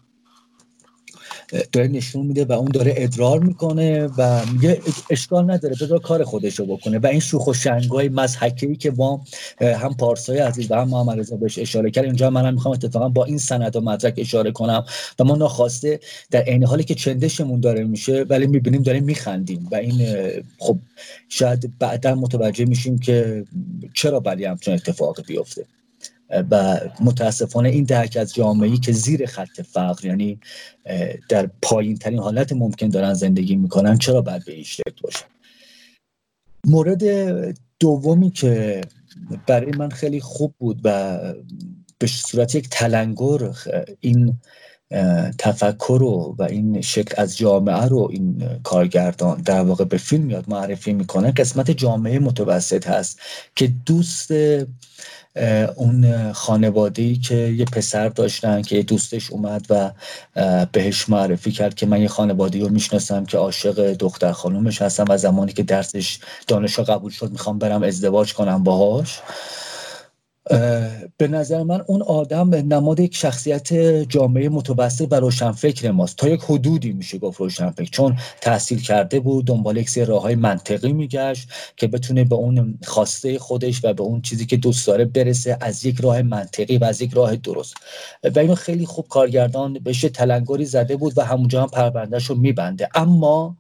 [1.72, 6.60] داره نشون میده و اون داره ادرار می‌کنه و میگه اشکال نداره بذار کار خودش
[6.60, 7.00] رو بکنه.
[7.00, 9.24] و این شوخ و شنگای مزحکی که ما
[9.62, 12.06] هم پارسای عزیز و هم محمد رضا بهش اشاره کرد.
[12.06, 14.86] اینجا منم می‌خوام اتفاقا با این سند و مدرک اشاره کنم
[15.20, 16.00] و ما ناخواسته
[16.32, 20.08] در عین حالی که چندشمون داره میشه ولی می‌بینیم داریم میخندیم و این
[20.58, 20.78] خب
[21.30, 23.46] شاید بعدا متوجه میشیم که
[23.94, 25.66] چرا ولی همچون اتفاق بیفته.
[26.30, 30.40] و متاسفانه این درک از جامعه که زیر خط فقر یعنی
[31.30, 35.26] در پایین ترین حالت ممکن دارن زندگی می‌کنن چرا باید به این شکل باشن
[36.68, 37.04] مورد
[37.80, 38.82] دومی که
[39.48, 41.20] برای من خیلی خوب بود و
[42.00, 43.52] به صورت یک تلنگر
[44.00, 44.40] این
[45.38, 50.50] تفکر رو و این شکل از جامعه رو این کارگردان در واقع به فیلم میاد
[50.50, 53.20] معرفی می‌کنه قسمت جامعه متوسط هست
[53.56, 54.32] که دوست
[55.76, 59.92] اون خانواده که یه پسر داشتن که دوستش اومد و
[60.72, 65.18] بهش معرفی کرد که من یه خانواده رو می‌شناسم که عاشق دختر خانومش هستم و
[65.18, 69.22] زمانی که درسش دانشگاه قبول شد می‌خوام برم ازدواج کنم باهاش.
[71.18, 73.74] به نظر من اون آدم نماد یک شخصیت
[74.10, 76.18] جامعه متوسط و روشنفکر ماست.
[76.18, 77.90] تا یک حدودی میشه گفت روشنفکر.
[77.90, 82.80] چون تحصیل کرده بود دنبال یک سری راه های منطقی میگشت که بتونه به اون
[82.84, 86.84] خواسته خودش و به اون چیزی که دوست داره برسه از یک راه منطقی و
[86.84, 87.76] از یک راه درست.
[88.36, 92.90] و اینو خیلی خوب کارگردان بهش تلنگری زده بود و همونجا هم پروندهش رو میبنده.
[92.96, 93.58] اما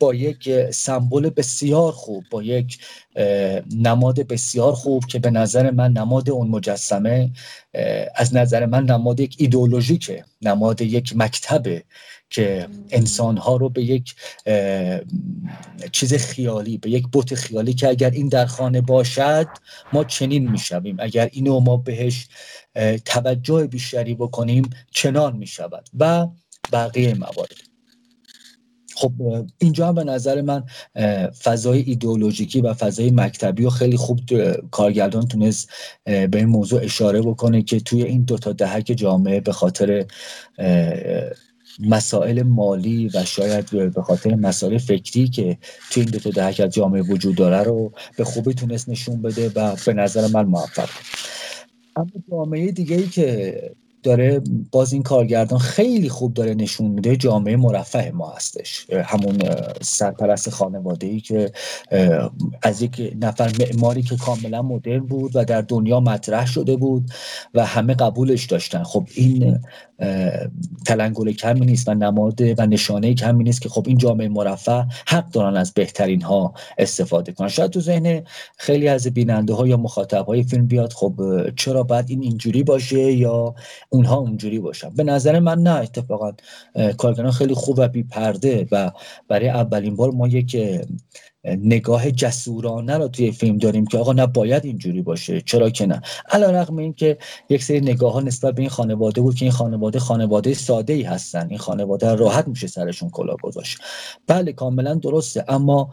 [0.00, 2.78] با یک سمبل بسیار خوب با یک
[3.76, 7.30] نماد بسیار خوب که به نظر من نماد اون مجسمه
[8.14, 11.84] از نظر من نماد یک ایدئولوژیکه نماد یک مکتبه
[12.30, 14.14] که انسانها رو به یک
[15.92, 19.46] چیز خیالی به یک بوت خیالی که اگر این در خانه باشد
[19.92, 20.96] ما چنین می‌شویم.
[21.00, 22.28] اگر اینو ما بهش
[23.04, 26.26] توجه بیشتری بکنیم چنان می‌شود و
[26.72, 27.69] بقیه موارد.
[29.00, 29.12] خب
[29.58, 30.64] اینجا هم به نظر من
[31.42, 34.20] فضای ایدئولوژیکی و فضای مکتبی و خیلی خوب
[34.70, 35.70] کارگردان تونست
[36.04, 40.06] به این موضوع اشاره بکنه که توی این دو تا دهک جامعه به خاطر
[41.80, 45.58] مسائل مالی و شاید به خاطر مسائل فکری که
[45.90, 49.52] توی این دو تا دهک از جامعه وجود داره رو به خوبی تونست نشون بده
[49.54, 50.88] و به نظر من موفق
[51.96, 53.54] اما جامعه دیگه ای که
[54.02, 54.40] داره
[54.72, 58.86] باز این کارگردان خیلی خوب داره نشون میده جامعه مرفه ما هستش.
[59.04, 59.38] همون
[59.82, 61.52] سرپرست خانواده ای که
[62.62, 67.10] از یک نفر معماری که کاملا مدرن بود و در دنیا مطرح شده بود
[67.54, 68.82] و همه قبولش داشتن.
[68.82, 69.60] خب این
[70.86, 75.30] تلنگل کمی نیست و نماد و نشانه کمی نیست که خب این جامعه مرفه حق
[75.30, 77.48] دارن از بهترین ها استفاده کنن.
[77.48, 78.22] شاید تو ذهن
[78.56, 81.14] خیلی از بیننده ها یا مخاطب های فیلم بیاد خب
[81.56, 83.54] چرا باید این اینجوری باشه یا
[83.90, 84.90] اونها اونجوری باشن.
[84.90, 86.32] به نظر من نه اتفاقا
[86.98, 88.90] کارگران خیلی خوب و بی پرده و
[89.28, 90.56] برای اولین بار ما یک
[91.44, 95.40] نگاه جسورانه رو توی فیلم داریم که آقا نباید اینجوری باشه.
[95.40, 96.00] چرا که نه؟
[96.30, 99.52] علا رقم این که یک سری نگاه ها نسبت به این خانواده بود که این
[99.52, 101.46] خانواده خانواده ساده ای هستن.
[101.48, 103.78] این خانواده راحت میشه سرشون کلا گذاشت.
[104.26, 105.44] بله کاملا درسته.
[105.48, 105.90] اما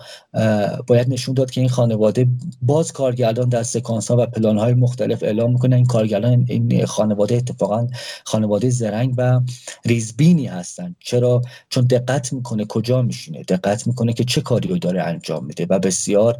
[0.87, 2.27] باید نشون داد که این خانواده
[2.61, 5.75] باز کارگردان در سکانس ها و پلان های مختلف اعلام می‌کنه.
[5.75, 7.87] این کارگردان این خانواده اتفاقا
[8.23, 9.41] خانواده زرنگ و
[9.85, 10.95] ریزبینی هستن.
[10.99, 13.43] چرا؟ چون دقت می‌کنه کجا میشینه.
[13.43, 16.37] دقت می‌کنه که چه کاری رو داره انجام میده و بسیار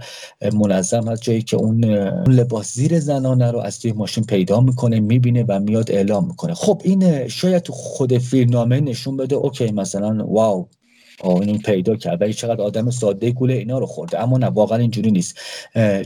[0.54, 1.86] منظم از جایی که اون
[2.28, 6.54] لباس زیر زنانه رو از توی ماشین پیدا می‌کنه می‌بینه و میاد اعلام می‌کنه.
[6.54, 10.68] خب این شاید تو خود فیلمنامه نشون بده اوکی مثلا واو
[11.24, 12.22] این پیدا کرد.
[12.22, 14.24] ولی چقدر آدم ساده گوله اینا رو خورده.
[14.24, 15.40] اما نه واقعا اینجوری نیست.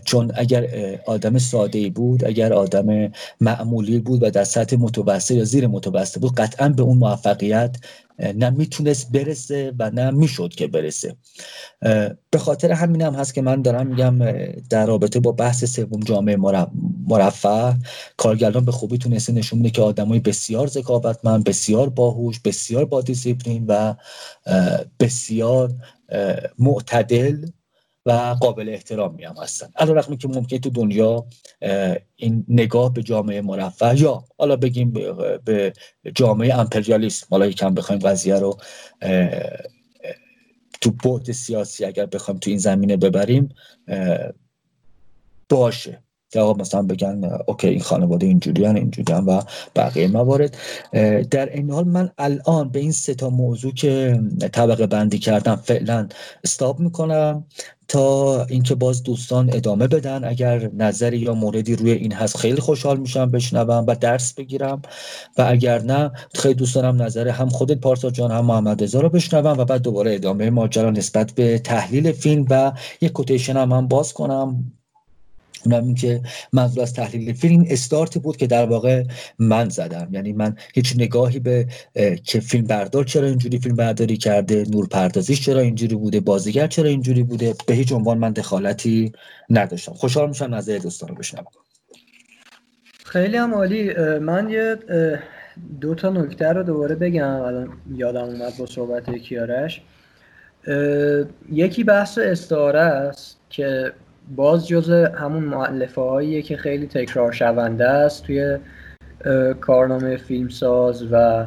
[0.06, 0.68] چون اگر
[1.06, 6.36] آدم ساده بود اگر آدم معمولی بود و در سطح متوسط یا زیر متوسط بود
[6.36, 7.78] قطعا به اون موفقیت
[8.36, 11.16] نه می‌تونست برسه و نه می‌شد که برسه.
[12.30, 14.20] به خاطر همین هم هست که من دارم میگم
[14.70, 16.36] در رابطه با بحث سوم جامعه
[17.08, 17.74] مرفع
[18.18, 23.66] کارگردان به خوبی تونسته نشون میده که آدمای بسیار ذکاوتمند بسیار باهوش بسیار با دیسیپلین
[23.68, 23.94] و
[25.00, 25.72] بسیار
[26.60, 27.46] معتدل
[28.06, 28.12] و
[28.42, 29.70] قابل احترامی هم هستن.
[29.76, 31.26] علا رقمی که ممکن تو دنیا
[32.16, 34.94] این نگاه به جامعه مرفه یا حالا بگیم
[35.46, 35.74] به
[36.16, 38.58] جامعه امپریالیسم حالا یکم بخوایم قضیه رو
[40.82, 43.50] تو بعد سیاسی اگر بخوایم تو این زمینه ببریم
[45.50, 46.04] باشه.
[46.36, 49.42] یا مثلا بگن اوکی این خانواده اینجوری اینجوری و
[49.76, 50.58] بقیه موارد.
[51.32, 56.08] در این حال من الان به این سه تا موضوع که طبقه بندی کردم فعلا
[56.44, 57.46] استاب می‌کنم
[57.88, 60.24] تا اینکه باز دوستان ادامه بدن.
[60.24, 64.82] اگر نظری یا موردی روی این هست خیلی خوشحال میشم بشنوم و درس بگیرم.
[65.38, 69.10] و اگر نه خیلی دوست دارم نظر هم خودت پارسا جان هم محمد رضا رو
[69.10, 73.88] بشنوم و بعد دوباره ادامه ماجرا نسبت به تحلیل فیلم و یک کوتیشن هم, هم
[73.88, 74.72] باز کنم.
[75.66, 76.22] اونم که
[76.54, 79.04] منظور از تحلیل فیلم استارت بود که در واقع
[79.40, 80.08] من زدم.
[80.12, 81.68] یعنی من هیچ نگاهی به
[82.24, 86.90] که فیلم بردار چرا اینجوری فیلم برداری کرده نور پردازیش چرا اینجوری بوده بازیگر چرا
[86.90, 89.12] اینجوری بوده به هیچ عنوان من دخالتی
[89.50, 89.94] نداشتم.
[89.94, 91.46] خوشحال میشم نظر دوستان رو بشنوم.
[93.06, 93.94] خیلی هم عالی.
[94.20, 94.78] من یه
[95.82, 97.42] دو تا نکته رو دوباره بگم.
[97.42, 99.82] الان یادم اومد با صحبت کیارش
[101.52, 103.94] یکی بحث استعاره است که
[104.36, 108.58] باز جز همون معلفه هاییه که خیلی تکرار شونده است توی
[109.62, 111.46] کارنامه فیلمساز و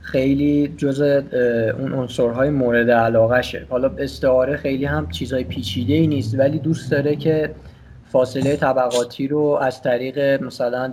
[0.00, 1.00] خیلی جز
[1.78, 6.90] اون عنصرهای مورد علاقه شه حالا استعاره خیلی هم چیزای پیچیده ای نیست ولی دوست
[6.90, 7.54] داره که
[8.12, 10.92] فاصله طبقاتی رو از طریق مثلا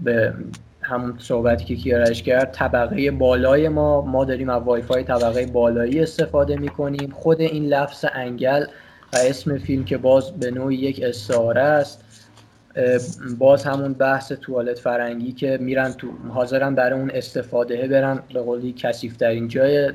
[0.00, 0.34] به
[0.82, 6.56] همون صحبتی که کیارش کرد طبقه بالای ما ما داریم از وایفای طبقه بالایی استفاده
[6.56, 7.10] می‌کنیم.
[7.10, 8.64] خود این لفظ انگل
[9.12, 12.04] و اسم فیلم که باز به نوعی یک استعاره است
[13.38, 18.72] باز همون بحث توالت فرنگی که میرن تو حاضرن برای اون استفاده برن به قولی
[18.72, 19.92] کسیف ترین جای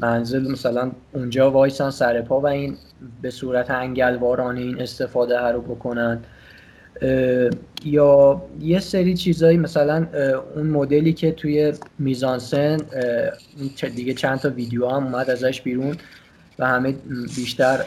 [0.00, 2.76] منزل مثلا اونجا وایسن سر پا و این
[3.22, 6.20] به صورت انگلوارانه این استفاده رو بکنن.
[7.84, 10.06] یا یه سری چیزایی مثلا
[10.56, 12.76] اون مدلی که توی میزانسن
[13.96, 15.96] دیگه چند تا ویدیو هم اومد ازش بیرون.
[16.58, 16.94] و همه
[17.36, 17.84] بیشتر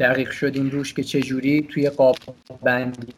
[0.00, 2.16] دقیق شدیم روش که چجوری توی قاب
[2.62, 3.14] بندی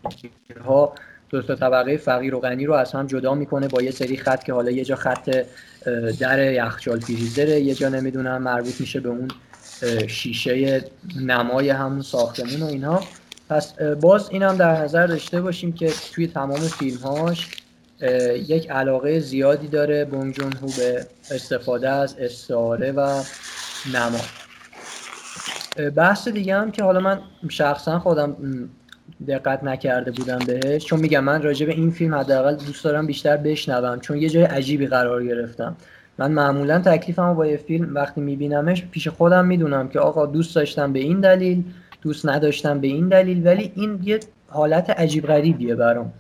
[0.65, 0.95] ها
[1.29, 4.45] دو تا طبقه فقیر و غنی رو از هم جدا می‌کنه با یه سری خط
[4.45, 5.45] که حالا یه جا خط
[6.21, 9.29] در یخچال فریزره یه جا نمی‌دونم مربوط میشه به اون
[10.07, 10.85] شیشه
[11.21, 13.03] نمای همون ساختمون و اینها
[13.49, 17.49] پس باز این هم در نظر داشته باشیم که توی تمام فیلم هاش
[18.49, 23.23] یک علاقه زیادی داره بونگ جون هو به استفاده از استعاره و
[23.95, 24.21] نما
[25.97, 28.37] بحث دیگه هم که حالا من شخصا خودم
[29.29, 30.85] دقت نکرده بودم بهش.
[30.85, 34.01] چون میگم من راجع به این فیلم حداقل دوست دارم بیشتر بشنوم.
[34.01, 35.77] چون یه جای عجیبی قرار گرفتم.
[36.19, 40.93] من معمولا تکلیفم با یه فیلم وقتی میبینمش پیش خودم می‌دونم که آقا دوست داشتم
[40.93, 41.65] به این دلیل
[42.03, 43.47] دوست نداشتم به این دلیل.
[43.47, 46.13] ولی این یه حالت عجیب غریبیه برام.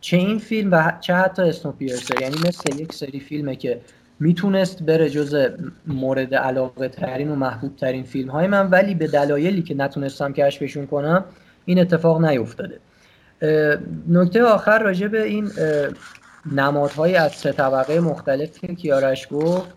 [0.00, 3.80] چه این فیلم و چه حتی اسنوپیرسر یعنی مثل یک سری فیلمه که
[4.22, 5.48] می‌تونست بره جز
[5.86, 10.86] مورد علاقه ترین و محبوب ترین فیلم های من ولی به دلایلی که نتونستم کشفشون
[10.86, 11.24] کنم
[11.64, 12.78] این اتفاق نیفتاده.
[14.08, 15.50] نکته آخر راجع به این
[16.52, 19.68] نمادهای از سه طبقه مختلف که کیارش گفت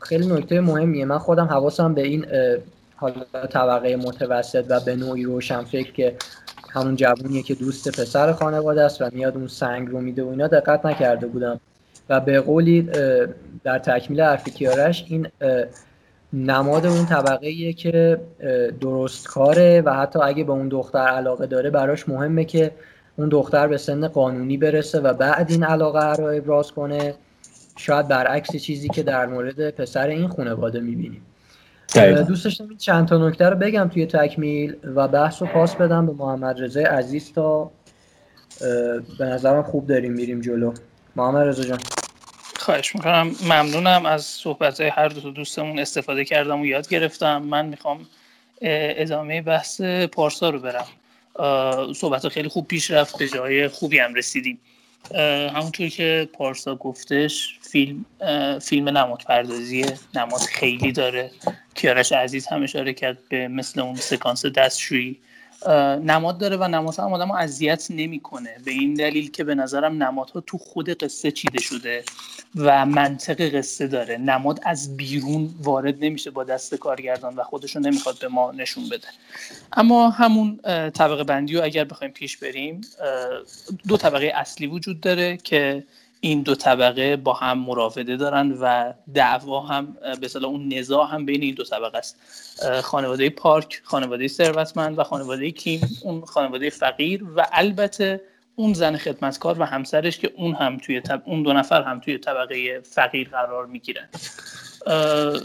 [0.00, 1.04] خیلی نکته مهمیه.
[1.04, 2.26] من خودم حواسم به این
[2.96, 6.16] حالا طبقه متوسط و به نوعی روشن فکر که
[6.70, 10.46] همون جوونیه که دوست پسر خانواده است و میاد اون سنگ رو میده و اینا
[10.46, 11.60] دقت نکرده بودم.
[12.08, 12.82] و به قولی
[13.64, 15.28] در تکمیل حرف کیارش این
[16.32, 18.20] نماد اون طبقه که
[18.80, 22.70] درست کاره و حتی اگه به اون دختر علاقه داره براش مهمه که
[23.18, 27.14] اون دختر به سن قانونی برسه و بعد این علاقه رو ابراز کنه.
[27.76, 31.22] شاید برعکس چیزی که در مورد پسر این خانواده می‌بینیم.
[32.28, 36.06] دوست داشتم این چند تا نکته رو بگم توی تکمیل و بحث رو پاس بدم
[36.06, 37.70] به محمد رضا عزیز تا
[39.18, 40.72] به نظرم خوب داریم میریم جلو.
[41.16, 41.78] محمد رضا جان.
[42.66, 43.36] خواهش می‌کنم.
[43.42, 47.42] ممنونم از صحبت های هر دو دوستمون استفاده کردم و یاد گرفتم.
[47.42, 48.06] من می‌خوام
[48.60, 49.80] ادامه بحث
[50.12, 50.86] پارسا رو برم.
[51.92, 54.58] صحبت خیلی خوب پیش رفت به جای خوبی هم رسیدیم.
[55.54, 58.04] همونطور که پارسا گفتش فیلم
[58.62, 61.30] فیلم نماد پردازیه نماد خیلی داره.
[61.74, 65.16] کیارش عزیز هم اشاره کرد به مثل اون سکانس دستشویی.
[66.04, 68.56] نماد داره و نماد هم آدم اذیت نمی‌کنه.
[68.64, 72.04] به این دلیل که به نظرم نمادها تو خود قصه چیده شده
[72.56, 74.16] و منطق قصه داره.
[74.16, 79.08] نماد از بیرون وارد نمیشه با دست کارگردان و خودشو نمی‌خواد به ما نشون بده.
[79.72, 82.80] اما همون طبقه بندی رو اگر بخوایم پیش بریم
[83.88, 85.84] دو طبقه اصلی وجود داره که
[86.26, 91.42] این دو طبقه با هم مراوده دارن و دعوا هم به اون نزاع هم بین
[91.42, 92.16] این دو طبقه است.
[92.82, 98.20] خانواده پارک خانواده ثروتمند و خانواده کیم اون خانواده فقیر و البته
[98.56, 102.80] اون زن خدمتکار و همسرش که اون هم توی اون دو نفر هم توی طبقه
[102.80, 104.08] فقیر قرار می‌گیرن.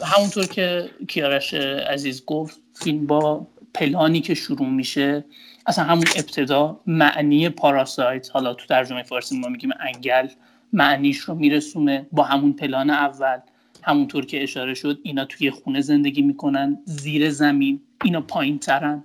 [0.03, 5.25] همونطور که کیارش عزیز گفت فیلم با پلانی که شروع میشه
[5.65, 10.27] اصلا همون ابتدا معنی پاراسایت حالا تو ترجمه فارسی ما میگیم انگل
[10.73, 13.37] معنیش رو میرسونه با همون پلان اول.
[13.83, 19.03] همونطور که اشاره شد اینا توی خونه زندگی می‌کنن زیر زمین اینا پایین ترن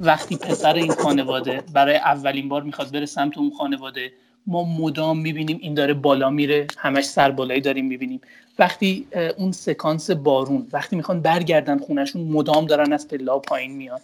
[0.00, 4.12] وقتی پسر این خانواده برای اولین بار می‌خواد بره سمت اون خانواده
[4.46, 8.20] ما مدام می‌بینیم این داره بالا میره همش سر بالایی داریم می‌بینیم.
[8.58, 9.06] وقتی
[9.36, 14.00] اون سکانس بارون وقتی می‌خوان برگردن خونشون مدام دارن از پلا پایین میان.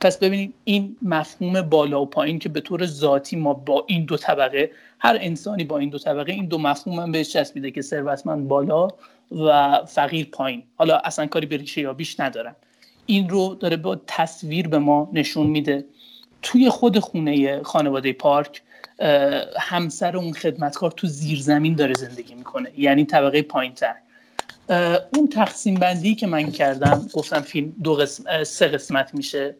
[0.00, 4.16] پس ببینید این مفهوم بالا و پایین که به طور ذاتی ما با این دو
[4.16, 8.48] طبقه هر انسانی با این دو طبقه این دو مفهوم هم بهش چسبیده که ثروتمند
[8.48, 8.88] بالا
[9.30, 10.62] و فقیر پایین.
[10.76, 12.56] حالا اصلا کاری به ریشه بیش ندارم
[13.06, 15.84] این رو داره با تصویر به ما نشون میده.
[16.42, 18.62] توی خود خونه خانواده پارک
[19.60, 23.94] همسر اون خدمتکار تو زیر زمین داره زندگی می‌کنه یعنی طبقه پایین تر
[25.14, 29.56] اون تقسیم بندی که من کردم گفتم فیلم دو قسم، سه قسمت میشه.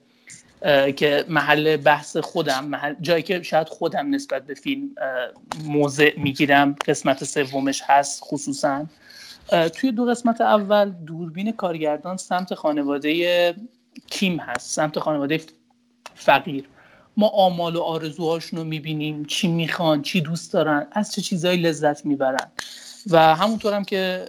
[0.97, 4.91] که محل بحث خودم محل جایی که شاید خودم نسبت به فیلم
[5.65, 8.87] موضع می‌گیرم قسمت سومش هست خصوصا.
[9.75, 13.55] توی دو قسمت اول دوربین کارگردان سمت خانواده
[14.07, 15.41] کیم هست سمت خانواده
[16.15, 16.65] فقیر.
[17.17, 22.07] ما آمال و آرزوهاشون رو می‌بینیم چی می‌خوان چی دوست دارن از چه چیزهایی لذت
[22.07, 22.51] می‌برن.
[23.11, 24.29] و همونطور هم که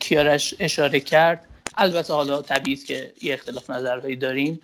[0.00, 1.44] کیارش اشاره کرد
[1.76, 4.60] البته حالا طبیعی که یه اختلاف نظرهایی داریم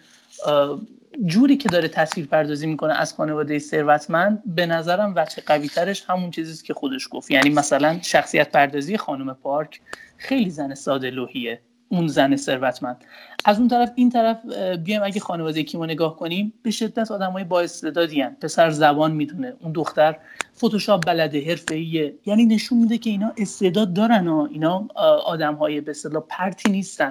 [1.26, 6.30] جوری که داره تصویر پردازی می‌کنه از خانواده ثروتمند به نظرم وچه قوی ترش همون
[6.30, 7.30] چیزیست که خودش گفت.
[7.30, 9.80] یعنی مثلا شخصیت پردازی خانم پارک
[10.16, 11.61] خیلی زن ساده لوحیه.
[11.89, 13.05] اون زن ثروتمند.
[13.45, 14.39] از اون طرف این طرف
[14.84, 19.72] بیایم اگه خانواده کیمو نگاه کنیم به شدت آدمای با استعدادی پسر زبان می‌دونه اون
[19.72, 20.16] دختر
[20.57, 22.14] فتوشاپ بلده حرفه‌ایه.
[22.26, 24.89] یعنی نشون میده که اینا استعداد دارن و اینا
[25.24, 27.11] آدمهای به اصطلاح پرتی نیستن.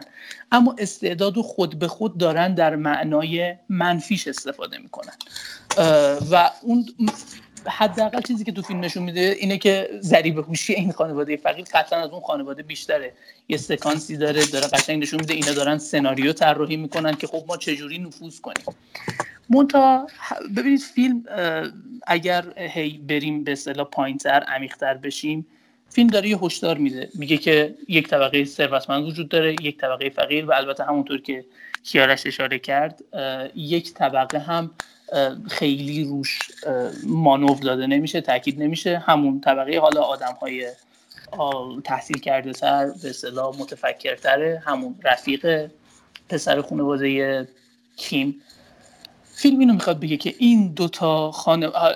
[0.51, 5.13] اما استعداد و خود به خود دارن در معنای منفیش استفاده می‌کنن.
[6.31, 6.85] و اون
[7.67, 11.99] حداقل چیزی که تو فیلم نشون میده اینه که ذریب هوشی این خانواده فقیر قطعا
[11.99, 13.13] از اون خانواده بیشتره.
[13.49, 15.33] یه سکانسی داره داره قشنگ نشون میده.
[15.33, 18.63] اینا دارن سناریو طراحی می‌کنن که خب ما چجوری نفوذ کنیم.
[19.49, 20.07] مونتا
[20.57, 21.23] ببینید فیلم
[22.07, 25.45] اگر هی بریم به اصطلاح پایینتر عمیقتر بشیم
[25.89, 27.09] فیلم داره یه هشدار میده.
[27.15, 31.45] میگه که یک طبقه ثروتمند وجود داره یک طبقه فقیر و البته همونطور که
[31.83, 33.01] کیارش اشاره کرد
[33.55, 34.71] یک طبقه هم
[35.47, 36.39] خیلی روش
[37.03, 38.97] مانور داده نمیشه تاکید نمیشه.
[38.97, 40.67] همون طبقه حالا آدم های
[41.83, 44.63] تحصیل کرده تر به اصطلاح متفکرتره.
[44.65, 45.71] همون رفیق
[46.29, 47.47] پسر خانواده
[47.97, 48.41] کیم.
[49.23, 51.33] فیلم اینو می‌خواد بگه که این دو تا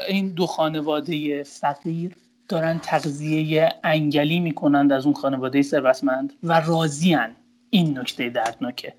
[0.07, 2.15] این دو خانواده فقیر
[2.47, 7.35] دارن تغذیه انگلی می‌کنند از اون خانواده ثروتمند و راضیان
[7.69, 8.93] این نکته دردناکه.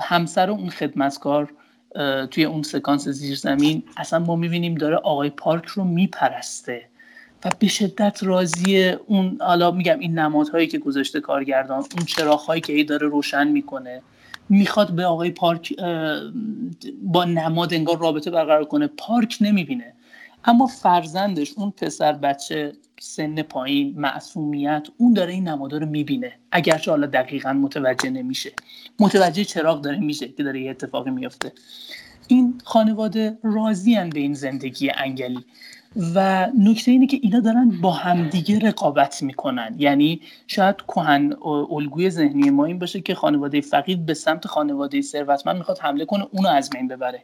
[0.00, 1.52] همسر اون خدمتکار
[2.30, 6.84] توی اون سکانس زیر زمین اصلا ما می‌بینیم داره آقای پارک رو میپرسته
[7.44, 12.72] و به شدت راضی اون حالا میگم این نمادهایی که گذاشته کارگردان اون چراغهایی که
[12.72, 14.02] ای داره روشن می‌کنه
[14.48, 15.74] می‌خواد به آقای پارک
[17.02, 18.86] با نماد انگار رابطه برقرار کنه.
[18.86, 19.92] پارک نمی‌بینه.
[20.44, 26.32] اما فرزندش اون پسر بچه سن پایین معصومیت اون داره این نمادا رو می‌بینه.
[26.52, 28.52] اگرچه حالا دقیقا متوجه نمیشه.
[29.00, 31.52] متوجه چراغ داره میشه که داره یه اتفاقی میفته
[32.28, 35.44] این خانواده راضی به این زندگی انگلی.
[36.14, 39.74] و نکته اینه که اینا دارن با همدیگه رقابت می‌کنن.
[39.78, 41.32] یعنی شاید کهن
[41.70, 46.26] الگوی ذهنی ما این باشه که خانواده فقیر به سمت خانواده ثروتمند می‌خواد حمله کنه
[46.30, 47.22] اونو از بین ببره.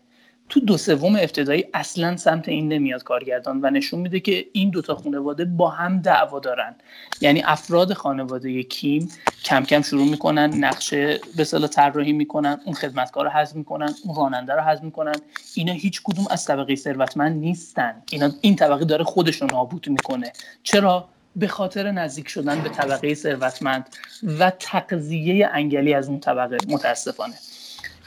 [0.51, 4.95] تو دو سوم ابتدایی اصلا سمت این نمیاد کارگردان و نشون میده که این دوتا
[4.95, 6.75] خانواده با هم دعوا دارن.
[7.21, 9.09] یعنی افراد خانواده کیم
[9.45, 14.17] کم کم شروع می‌کنن نقشه به صلاح طراحی می‌کنن اون خدمتکار رو حذف می‌کنن اون
[14.17, 15.15] راننده رو حذف می‌کنن.
[15.55, 18.03] اینا هیچ کدوم از طبقه ثروتمند نیستن.
[18.11, 20.33] اینا این طبقه داره خودش رو نابود می‌کنه.
[20.63, 23.97] چرا؟ به خاطر نزدیک شدن به طبقه ثروتمند
[24.39, 27.35] و تقضیه انگلی از اون طبقه متاسفانه.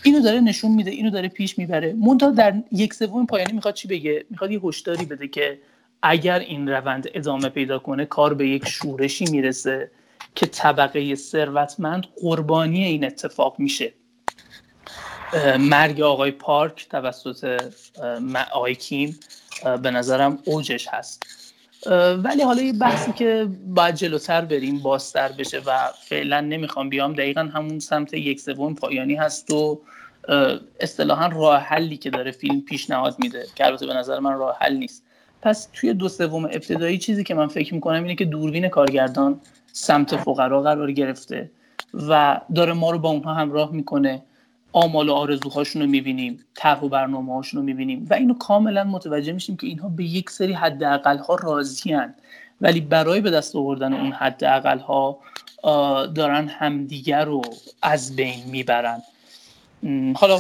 [0.04, 1.94] اینو داره نشون میده اینو داره پیش می‌بره.
[1.94, 5.60] مونتا در یک سوم پایانی می‌خواد چی بگه؟ می‌خواد یه هشداری بده که
[6.02, 9.92] اگر این روند ادامه پیدا کنه کار به یک شورشی می‌رسه
[10.36, 13.94] که طبقه ثروتمند قربانی این اتفاق میشه.
[15.60, 17.62] مرگ آقای پارک توسط
[18.52, 19.20] آقای کیم
[19.82, 21.24] به نظرم اوجش هست.
[22.24, 25.72] ولی حالا یه بحثی که باید جلوتر بریم بازتر بشه و
[26.02, 29.82] فعلا نمی‌خوام بیام دقیقا همون سمت یک سوم پایانی هست و
[30.80, 34.78] اصطلاحا راه حلی که داره فیلم پیشنهاد میده که البته به نظر من راه حل
[34.78, 35.04] نیست.
[35.42, 39.40] پس توی دو سوم ابتدایی چیزی که من فکر می‌کنم اینه که دوربین کارگردان
[39.72, 41.52] سمت فقرا قرار گرفته
[42.10, 44.22] و داره ما رو با اونها همراه می‌کنه.
[44.74, 49.34] آمال و آرزوهاشون رو می‌بینیم طرح و برنامه هاشون رو می‌بینیم و اینو کاملا متوجه
[49.34, 51.64] میشیم که اینها به یک سری حداقل ها
[52.62, 55.20] ولی برای به دست آوردن اون حداقل ها
[56.16, 57.42] دارن همدیگر رو
[57.82, 59.02] از بین می‌برن.
[60.16, 60.40] حالا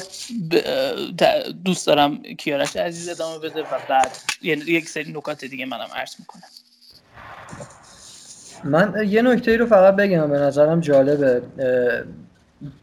[1.65, 4.11] دوست دارم کیارش عزیز ادامه بده و بعد
[4.41, 6.49] یعنی یک سری نکات دیگه منم عرض می‌کنم.
[8.63, 11.41] من یه نکته رو فقط بگم به نظرم جالبه.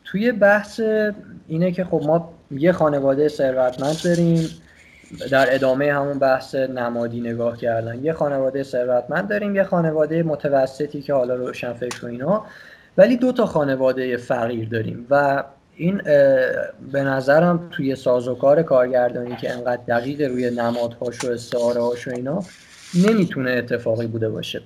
[0.05, 0.81] توی بحث
[1.49, 4.49] اینه که خب ما یه خانواده ثروتمند داریم
[5.31, 8.05] در ادامه همون بحث نمادی نگاه کردن.
[8.05, 12.45] یه خانواده ثروتمند داریم یه خانواده متوسطی که حالا روشن فکر و اینا.
[12.99, 15.45] ولی دو تا خانواده فقیر داریم و
[15.77, 16.03] این
[16.93, 22.43] به نظرم توی سازوکار کارگردانی که انقدر دقیق روی نمادهاش و استعاره هاش و اینا
[23.09, 24.63] نمی‌تونه اتفاقی بوده باشه.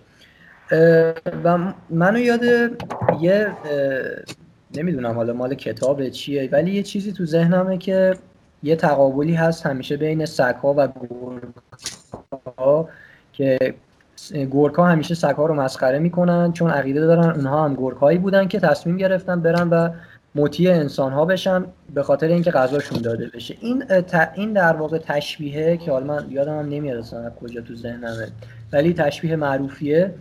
[1.44, 1.58] و
[1.90, 2.42] منو یاد
[3.20, 3.52] یه
[4.76, 8.14] نمی‌دونم حالا مال کتاب چیه ولی یه چیزی تو ذهنمه که
[8.62, 12.88] یه تقابلی هست همیشه بین سگها و گورکا
[13.32, 13.74] که
[14.50, 18.96] گورکا همیشه سگها رو مسخره می‌کنن چون عقیده دارن اونها هم گورکایی بودن که تصمیم
[18.96, 19.88] گرفتن برن و
[20.34, 21.64] مطیع انسان ها بشن
[21.94, 23.56] به خاطر اینکه غذاشون داده بشه.
[23.60, 23.84] این
[24.34, 28.28] این در واقع تشبیهه که حالا من یادم هم نمیاد اصلا کجا تو ذهنمه
[28.72, 30.14] ولی تشبیه معروفیه.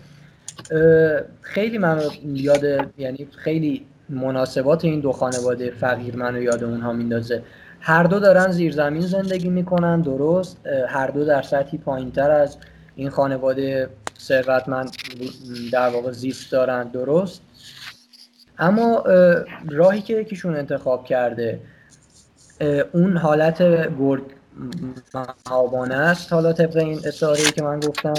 [1.42, 2.64] خیلی من یاد
[2.98, 7.44] یعنی خیلی مناسبات این دو خانواده فقیر منو یاد اونها میندازه.
[7.80, 10.58] هر دو دارن زیرزمین زندگی می‌کنن درست.
[10.88, 12.58] هر دو در سطحی پایینتر از
[12.96, 13.90] این خانواده
[14.20, 14.92] ثروتمند
[15.72, 17.42] در واقع زیست دارن درست.
[18.60, 19.04] اما
[19.70, 21.60] راهی که یکیشون انتخاب کرده
[22.92, 23.62] اون حالت
[24.00, 24.22] گرد
[25.14, 26.34] معابانه است.
[26.34, 28.14] حالا طبق این ای که من گفتم.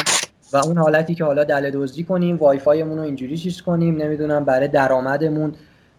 [0.52, 4.44] و اون حالتی که حالا دل دزدی کنیم وای فایمون رو اینجوری چیز کنیم نمی‌دونم
[4.44, 5.54] برای درآمدمون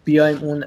[0.06, 0.64] بیایم اون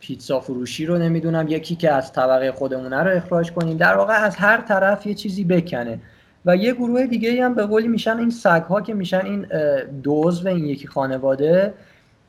[0.00, 3.76] پیتزا فروشی رو نمی‌دونم یکی که از طبقه خودمونه رو اخراج کنیم.
[3.76, 5.98] در واقع از هر طرف یه چیزی بکنه.
[6.46, 9.46] و یه گروه دیگه هم به قولی میشن این سگ ها که میشن این
[10.02, 11.74] دوز و این یکی خانواده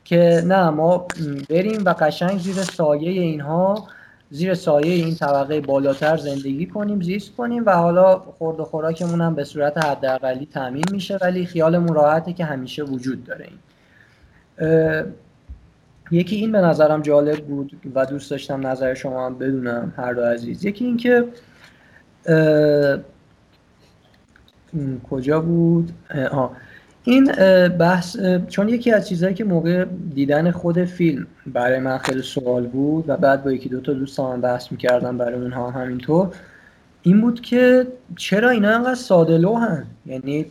[0.04, 1.06] که نه ما
[1.50, 3.88] بریم و قشنگ زیر سایه اینها
[4.30, 9.34] زیر سایه این طبقه بالاتر زندگی کنیم زیست کنیم و حالا خورد و خوراکمون هم
[9.34, 15.12] به صورت حداقلی تامین میشه ولی خیالمون راحته که همیشه وجود داره این.
[16.10, 20.22] یکی این به نظرم جالب بود و دوست داشتم نظر شما هم بدونم هر دو
[20.22, 20.64] عزیز.
[20.64, 21.24] یکی این که
[25.10, 25.92] کجا بود؟
[26.30, 26.56] آه.
[27.04, 27.32] این
[27.68, 28.16] بحث
[28.48, 29.84] چون یکی از چیزهایی که موقع
[30.14, 34.20] دیدن خود فیلم برای من خیلی سوال بود و بعد با یکی دو تا دوست
[34.20, 36.28] هم بحث می‌کردم برای اونها همینطور
[37.02, 37.86] این بود که
[38.16, 40.46] چرا اینا انقدر ساده هن یعنی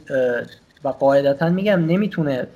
[0.83, 2.47] و قاعدتا میگم نمی‌تونه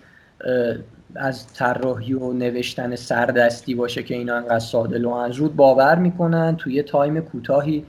[1.16, 6.56] از طراحی و نوشتن سردستی باشه که اینا انقدر ساده هن زود باور می‌کنن.
[6.56, 7.86] توی تایم کوتاهی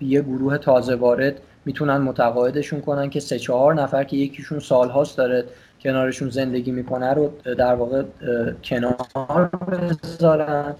[0.00, 5.44] یه گروه تازه وارد می‌تونن متقاعدشون کنن که سه چهار نفر که یکیشون سالهاست داره
[5.80, 8.02] کنارشون زندگی می‌کنه رو در واقع
[8.64, 9.50] کنار
[10.02, 10.74] بذارن.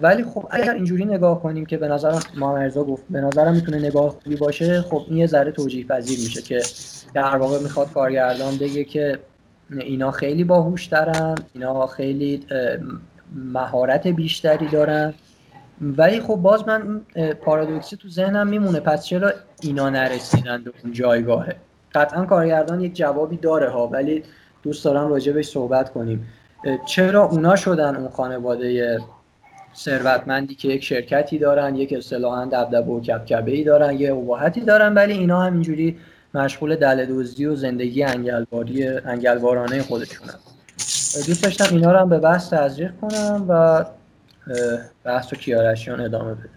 [0.00, 4.08] ولی خب اگر اینجوری نگاه کنیم که به نظرم ما گفت به نظرم می‌تونه نگاه
[4.08, 6.62] خوبی باشه خب این یه ذره توجیه پذیر میشه که
[7.14, 9.18] در واقع می‌خواد کارگردان بگه که
[9.70, 12.46] اینا خیلی باهوش دارن اینا خیلی
[13.34, 15.14] مهارت بیشتری دارن.
[15.80, 17.00] ولی خب باز من
[17.44, 18.80] پارادوکسی تو ذهنم میمونه.
[18.80, 21.56] پس چرا اینا نرسیدن به اون جایگاهه؟
[21.94, 24.22] قطعا کارگردان یک جوابی داره ها ولی
[24.62, 26.26] دوست دارم راجع صحبت کنیم.
[26.86, 28.98] چرا اونا شدن اون خانواده
[29.74, 34.94] ثروتمندی که یک شرکتی دارن یک اصطلاحا دبدبه و کبکبه ای دارن یه ابهتی دارن
[34.94, 35.98] ولی اینا هم اینجوری
[36.34, 40.34] مشغول دل و زندگی انگلواری انگلوارانه خودشونن
[41.26, 43.84] دوست داشتم اینا رو هم به بحث تزریق کنم و
[45.04, 46.48] بحث و کیارشیان ادامه بده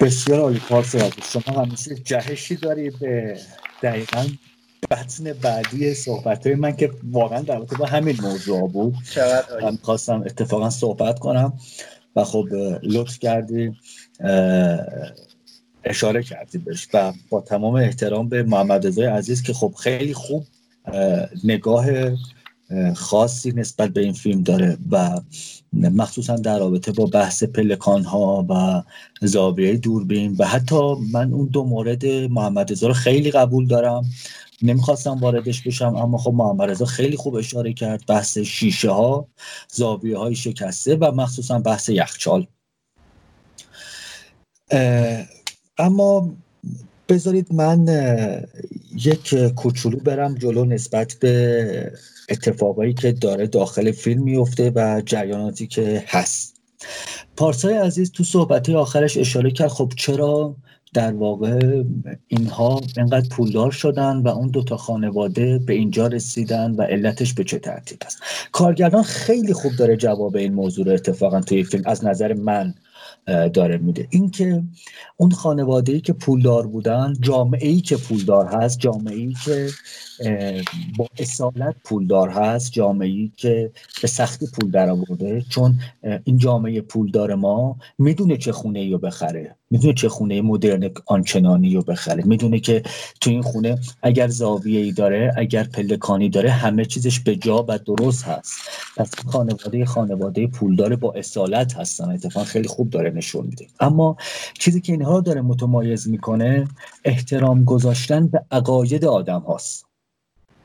[0.00, 0.96] بسیار عالی پارس
[1.32, 3.38] شما همیشه جهشی داری به
[3.82, 4.26] دقیقا
[4.90, 8.94] بطن بعدی صحبت های من که واقعا در با همین موضوع بود.
[9.62, 11.52] من خواستم اتفاقا صحبت کنم
[12.16, 12.48] و خب
[12.82, 13.76] لطف کردی
[15.84, 20.46] اشاره کردی بهش و با تمام احترام به محمد رضای عزیز که خب خیلی خوب
[21.44, 21.86] نگاه
[22.94, 25.20] خاصی نسبت به این فیلم داره و
[25.72, 28.82] مخصوصا در رابطه با بحث پلکان ها و
[29.26, 34.04] زاویه دوربین و حتی من اون دو مورد محمد رضا رو خیلی قبول دارم.
[34.62, 39.28] نمی‌خواستم واردش بشم اما خب محمد رضا خیلی خوب اشاره کرد بحث شیشه ها
[39.68, 42.46] زاویه های شکسته و مخصوصا بحث یخچال.
[45.78, 46.36] اما
[47.08, 47.86] بذارید من
[48.94, 51.92] یک کوچولو برم جلو نسبت به
[52.28, 56.54] اتفاقایی که داره داخل فیلم میفته و جریاناتی که هست.
[57.36, 60.56] پارسای عزیز تو صحبت آخرش اشاره کرد خب چرا
[60.94, 61.82] در واقع
[62.28, 67.58] اینها اینقدر پولدار شدن و اون دوتا خانواده به اینجا رسیدن و علتش به چه
[67.58, 68.18] ترتیب است؟
[68.52, 72.74] کارگردان خیلی خوب داره جواب این موضوع رو اتفاقا توی فیلم از نظر من.
[73.26, 74.08] داره میده.
[74.10, 74.62] اینکه
[75.16, 79.70] اون خانواده ای که پولدار بودن جامعه ای که پولدار هست جامعه ای که
[80.96, 83.70] با اصالت پولدار هست جامعه که
[84.02, 85.80] به سختی پول در آورده چون
[86.24, 91.74] این جامعه پولدار ما می‌دونه چه خونه ای رو بخره می‌دونه چه خونه مدرن آنچنانی
[91.74, 92.24] رو بخره.
[92.24, 92.82] می‌دونه که
[93.20, 97.78] تو این خونه اگر زاویه ای داره اگر پلکانی داره همه چیزش به جا و
[97.78, 98.54] درست هست.
[98.96, 102.10] پس خانواده خانواده پولدار با اصالت هستن.
[102.10, 103.66] اتفاقا خیلی خوب داره نشون میده.
[103.80, 104.16] اما
[104.58, 106.68] چیزی که اینها داره متمایز می‌کنه
[107.04, 109.86] احترام گذاشتن به عقاید آدم هاست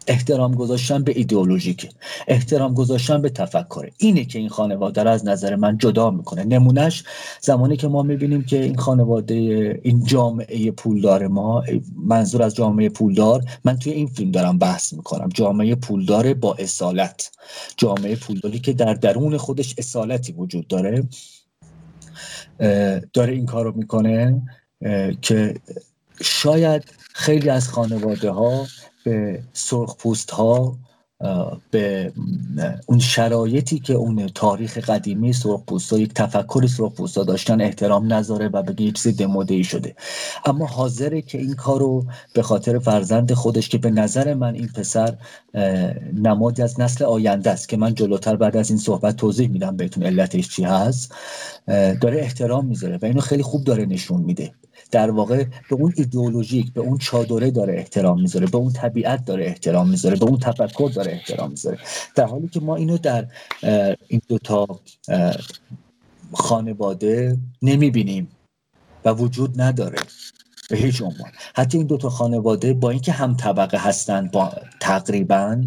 [0.09, 1.89] احترام گذاشتن به ایدئولوژیک
[2.27, 3.89] احترام گذاشتن به تفکر.
[3.97, 6.43] اینه که این خانواده رو از نظر من جدا می‌کنه.
[6.43, 7.03] نمونهش
[7.41, 9.35] زمانی که ما می‌بینیم که این خانواده
[9.83, 11.63] این جامعه پولدار ما
[11.95, 15.29] منظور از جامعه پولدار من توی این فیلم دارم بحث می‌کنم.
[15.33, 17.31] جامعه پولدار با اصالت.
[17.77, 21.03] جامعه پولداری که در درون خودش اصالتی وجود داره
[23.13, 24.41] داره این کار رو می‌کنه
[25.21, 25.55] که
[26.21, 26.83] شاید
[27.13, 28.65] خیلی از خانواده ها
[29.53, 30.77] سرخ پوست ها
[31.71, 32.11] به
[32.85, 38.81] اون شرایطی که اون تاریخ قدیمی سرخپوستا یک تفکر سرخپوستا داشتن احترام نذاره و بگه
[38.81, 39.95] یه چیز دموده شده.
[40.45, 45.17] اما حاضره که این کارو به خاطر فرزند خودش که به نظر من این پسر
[46.13, 50.03] نمادی از نسل آینده است که من جلوتر بعد از این صحبت توضیح میدم بهتون
[50.03, 51.13] علتش چی هست
[52.01, 54.51] داره احترام می‌ذاره و اینو خیلی خوب داره نشون میده.
[54.91, 59.45] در واقع به اون ایدئولوژیک به اون چادره داره احترام می‌ذاره به اون طبیعت داره
[59.45, 61.77] احترام می‌ذاره به اون تفکر داره احترام می‌ذاره.
[62.15, 63.27] در حالی که ما اینو در
[64.07, 64.67] این دوتا
[66.33, 68.27] خانواده نمی‌بینیم
[69.05, 69.99] و وجود نداره
[70.69, 71.31] به هیچ عنوان.
[71.55, 75.63] حتی این دوتا خانواده با اینکه هم طبقه هستن با تقریبا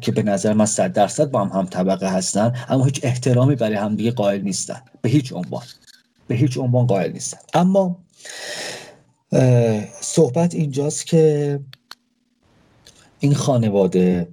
[0.00, 3.74] که به نظر من صد درصد با هم هم طبقه هستن اما هیچ احترامی برای
[3.74, 4.80] همدیگه قائل نیستن.
[5.02, 5.62] به هیچ عنوان.
[6.28, 7.38] به هیچ عنوان قائل نیستن.
[7.54, 7.98] اما
[10.00, 11.60] صحبت اینجاست که
[13.18, 14.28] این خانواده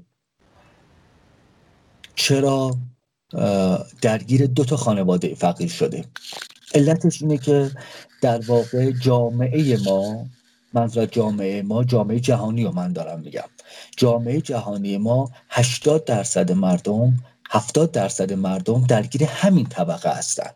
[2.16, 2.78] چرا
[4.02, 6.06] درگیر دو تا خانواده فقیر شده.
[6.74, 7.72] علتش اینه که
[8.22, 10.26] در واقع جامعه ما
[10.74, 13.50] منظور جامعه ما جامعه جهانی رو من دارم میگم.
[13.98, 17.18] جامعه جهانی ما 80 درصد مردم
[17.50, 20.56] 70 درصد مردم درگیر همین طبقه هستند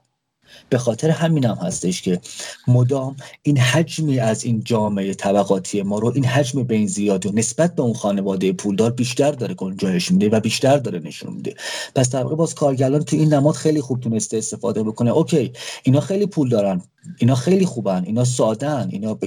[0.69, 2.19] به خاطر همین هم هستش که
[2.67, 7.31] مدام این حجمی از این جامعه طبقاتی ما رو این حجم به این زیاد و
[7.31, 11.55] نسبت به اون خانواده پولدار بیشتر داره گنجایش میده و بیشتر داره نشون میده.
[11.95, 15.11] پس در باز کارگران تو این نماد خیلی خوب تونسته استفاده بکنه.
[15.11, 15.53] اوکی
[15.83, 16.81] اینا خیلی پول دارن.
[17.17, 18.03] اینا خیلی خوبن.
[18.05, 19.17] اینا سادن اینا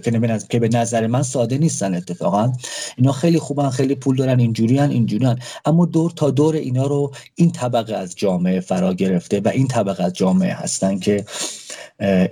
[0.49, 2.53] که به نظر من ساده نیستن اتفاقا.
[2.97, 7.53] اینا خیلی خوبن خیلی پول دارن اینجوریان اینجوریان اما دور تا دور اینا رو این
[7.53, 11.25] طبقه از جامعه فرا گرفته و این طبقه از جامعه هستن که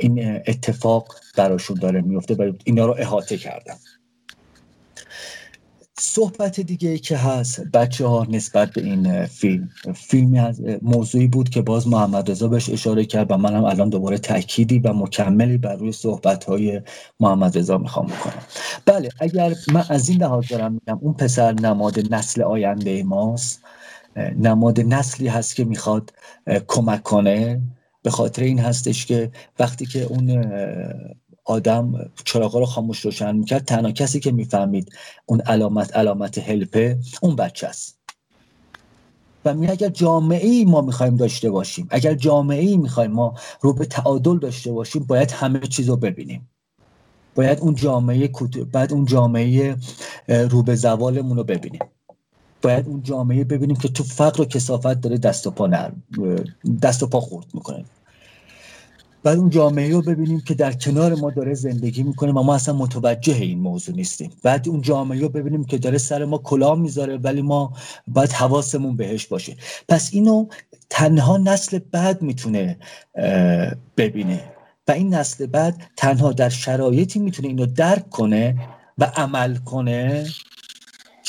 [0.01, 3.77] این اتفاق براشون داره میفته و اینا رو احاطه کردن.
[6.03, 7.61] صحبت دیگه ای که هست.
[7.61, 12.71] بچه ها نسبت به این فیلم فیلمی از موضوعی بود که باز محمد رضا بهش
[12.71, 16.81] اشاره کرد و منم الان دوباره تأکیدی و مکملی بر روی صحبت های
[17.21, 18.43] محمد رضا می‌خوام بکنم.
[18.87, 23.63] بله اگر من از این لحاظ دارم میگم اون پسر نماد نسل آینده ماست.
[24.39, 26.13] نماد نسلی هست که می‌خواد
[26.67, 27.61] کمک کنه.
[28.03, 30.45] به خاطر این هستش که وقتی که اون
[31.51, 33.65] آدم چراغا رو خاموش روشن می‌کرد.
[33.65, 34.93] تنها کسی که می‌فهمید
[35.27, 37.99] اون علامت علامت هلپه اون بچه است.
[39.45, 43.73] و می اگر جامعه ای ما می‌خوایم داشته باشیم اگر جامعه ای می‌خوایم ما رو
[43.73, 46.49] به تعادل داشته باشیم باید همه چیز رو ببینیم.
[47.35, 48.31] باید اون جامعه
[48.73, 49.77] بعد اون جامعه
[50.29, 51.81] رو به زوالمون رو ببینیم.
[52.63, 56.03] باید اون جامعه ببینیم که تو فقر و کسافت داره دست و پا نرم
[56.83, 57.85] دست و پا خورد می‌کنه.
[59.23, 62.75] بعد اون جامعه رو ببینیم که در کنار ما داره زندگی می‌کنه و ما اصلا
[62.75, 64.31] متوجه این موضوع نیستیم.
[64.43, 67.73] بعد اون جامعه رو ببینیم که داره سر ما کلاه می‌ذاره ولی ما
[68.07, 69.57] باید حواسمون بهش باشه.
[69.89, 70.47] پس اینو
[70.91, 72.79] تنها نسل بعد می‌تونه
[73.97, 74.45] ببینه
[74.89, 78.57] و این نسل بعد تنها در شرایطی می‌تونه اینو درک کنه
[78.99, 80.27] و عمل کنه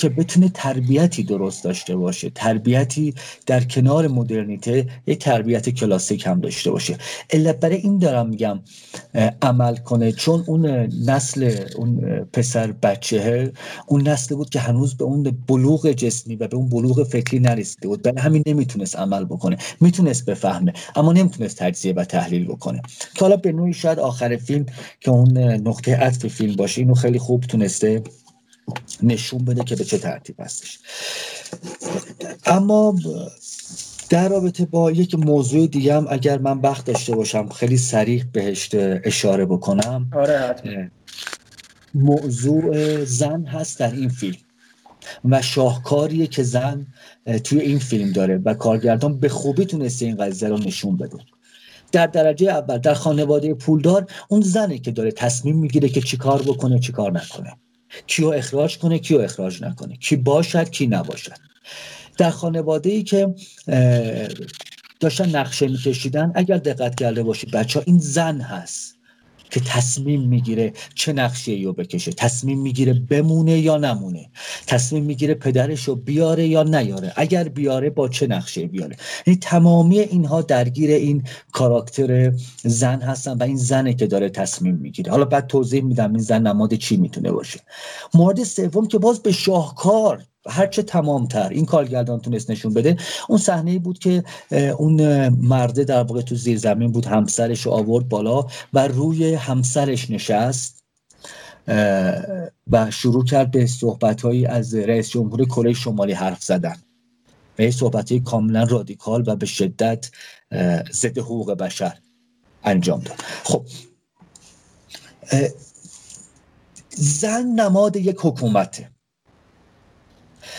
[0.01, 3.13] که بتونه تربیتی درست داشته باشه تربیتی
[3.45, 6.97] در کنار مدرنیته یک تربیت کلاسیک هم داشته باشه.
[7.29, 8.59] الا برای این دارم میگم
[9.41, 10.11] عمل کنه.
[10.11, 10.65] چون اون
[11.05, 11.99] نسل اون
[12.33, 13.51] پسر بچه
[13.87, 17.87] اون نسل بود که هنوز به اون بلوغ جسمی و به اون بلوغ فکری نرسیده
[17.87, 18.01] بود.
[18.01, 19.57] برای همین نمی‌تونست عمل بکنه.
[19.81, 22.81] می‌تونست بفهمه اما نمی‌تونست تجزیه و تحلیل بکنه.
[23.13, 24.65] که حالا به نوعی شاید آخر فیلم
[24.99, 28.01] که اون نقطه عطف فیلم باشه اینو خیلی خوب تونسته
[29.03, 30.79] نشون بده که به چه ترتیب هستش.
[32.45, 32.95] اما
[34.09, 38.69] در رابطه با یک موضوع دیگه هم اگر من وقت داشته باشم خیلی سریع بهش
[39.03, 40.09] اشاره بکنم.
[40.15, 40.91] آره
[41.93, 44.37] موضوع زن هست در این فیلم
[45.25, 46.87] و شاهکاریه که زن
[47.43, 51.17] توی این فیلم داره و کارگردان به خوبی تونسته این قضیه رو نشون بده.
[51.91, 56.79] در درجه اول در خانواده پولدار اون زنه که داره تصمیم می‌گیره که چیکار بکنه
[56.79, 57.57] چیکار نکنه.
[58.07, 61.37] کیو اخراج کنه کیو اخراج نکنه کی باشد کی نباشد.
[62.17, 63.35] در خانواده ای که
[64.99, 69.00] داشتن نقشه میکشیدن اگر دقت کرده باشید بچه ها این زن هست.
[69.51, 72.11] که تصمیم می‌گیره چه نقشه رو بکشه.
[72.11, 74.29] تصمیم می‌گیره بمونه یا نمونه.
[74.67, 77.13] تصمیم می‌گیره پدرش رو بیاره یا نیاره.
[77.15, 78.95] اگر بیاره با چه نقشه بیاره؟
[79.27, 82.33] یعنی تمامی اینها درگیر این کاراکتر
[82.63, 85.11] زن هستن و این زنه که داره تصمیم می‌گیره.
[85.11, 87.59] حالا بعد توضیح میدم این زن نماد چی می‌تونه باشه.
[88.13, 91.49] مورد سوم که باز به شاهکار هرچه تمامتر.
[91.49, 92.97] این کارگردان تونست نشون بده.
[93.29, 94.23] اون صحنه بود که
[94.77, 100.09] اون مرده در واقع تو زیر زمین بود همسرش رو آورد بالا و روی همسرش
[100.09, 100.83] نشست
[102.71, 106.75] و شروع کرد به صحبت از رئیس جمهور کره شمالی حرف زدن.
[107.55, 110.11] به صحبت کاملا رادیکال و به شدت
[110.91, 111.97] ضد حقوق بشر
[112.63, 113.15] انجام داد.
[113.43, 113.65] خب.
[116.89, 118.89] زن نماد یک حکومته.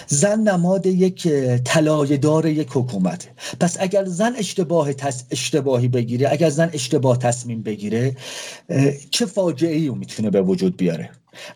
[0.07, 1.29] زن نماد یک
[1.65, 3.29] طلایه‌دار یک حکومت
[3.61, 4.89] پس اگر زن اشتباه
[5.31, 8.17] اشتباهی بگیره اگر زن اشتباه تصمیم بگیره
[9.11, 11.11] چه فاجعه ای می‌تونه به وجود بیاره؟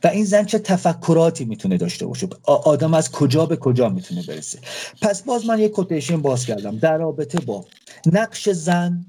[0.05, 4.59] و این زن چه تفکراتی می‌تونه داشته باشه؟ آدم از کجا به کجا می‌تونه برسه؟
[5.03, 7.64] پس باز من یک کوتیشن باز کردم در رابطه با
[8.12, 9.07] نقش زن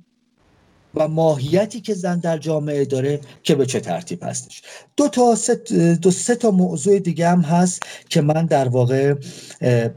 [1.00, 4.62] و ماهیتی که زن در جامعه داره که به چه ترتیب هستش.
[4.98, 5.56] دو تا سه,
[6.02, 9.14] دو سه تا موضوع دیگه هم هست که من در واقع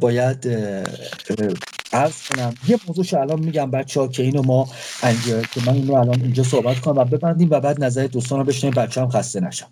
[0.01, 0.47] باید
[1.93, 4.69] عرض کنم یه موضوعش الان میگم بچه که اینو ما
[5.03, 8.45] انجا که من اینو الان اینجا صحبت کنم و ببندیم و بعد نظر دوستان رو
[8.45, 9.67] بشنیم بچه هم خسته نشم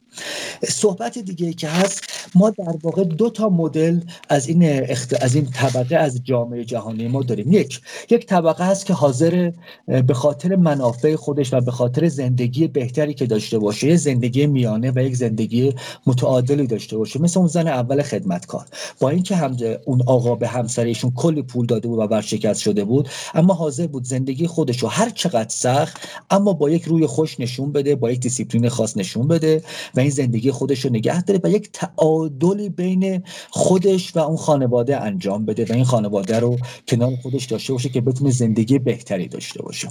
[0.68, 2.04] صحبت دیگه ای که هست
[2.34, 5.22] ما در واقع دو تا مدل از این اخت...
[5.22, 7.52] از این طبقه از جامعه جهانی ما داریم.
[7.52, 9.52] یک یک طبقه هست که حاضر
[9.86, 14.98] به خاطر منافع خودش و به خاطر زندگی بهتری که داشته باشه زندگی میانه و
[15.02, 15.74] یک زندگی
[16.06, 17.22] متعادلی داشته باشه.
[17.22, 18.66] مثل اون زن اول خدمتکار.
[19.00, 23.08] با اینکه هم اون آقا به همسرشون کلی پول داده بود و ورشکست شده بود
[23.34, 27.72] اما حاضر بود زندگی خودش رو هر چقدر سخت اما با یک روی خوش نشون
[27.72, 29.62] بده با یک دیسیپلین خاص نشون بده
[29.94, 35.00] و این زندگی خودش رو نگه داره و یک تعادلی بین خودش و اون خانواده
[35.00, 36.56] انجام بده و این خانواده رو
[36.88, 39.88] کنار خودش داشته باشه که بتونه زندگی بهتری داشته باشه.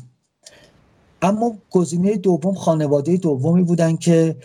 [1.21, 4.35] اما گزینه دوم خانواده دومی بودن که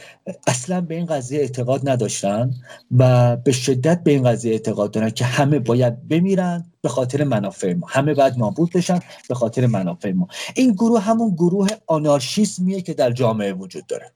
[0.46, 2.54] اصلا به این قضیه اعتقاد نداشتن
[2.98, 7.72] و به شدت به این قضیه اعتقاد دارن که همه باید بمیرن به خاطر منافع
[7.72, 7.86] ما.
[7.90, 10.28] همه باید نابود بشن به خاطر منافع ما.
[10.56, 14.12] این گروه همون گروه آنارشیسمیه که در جامعه وجود داره.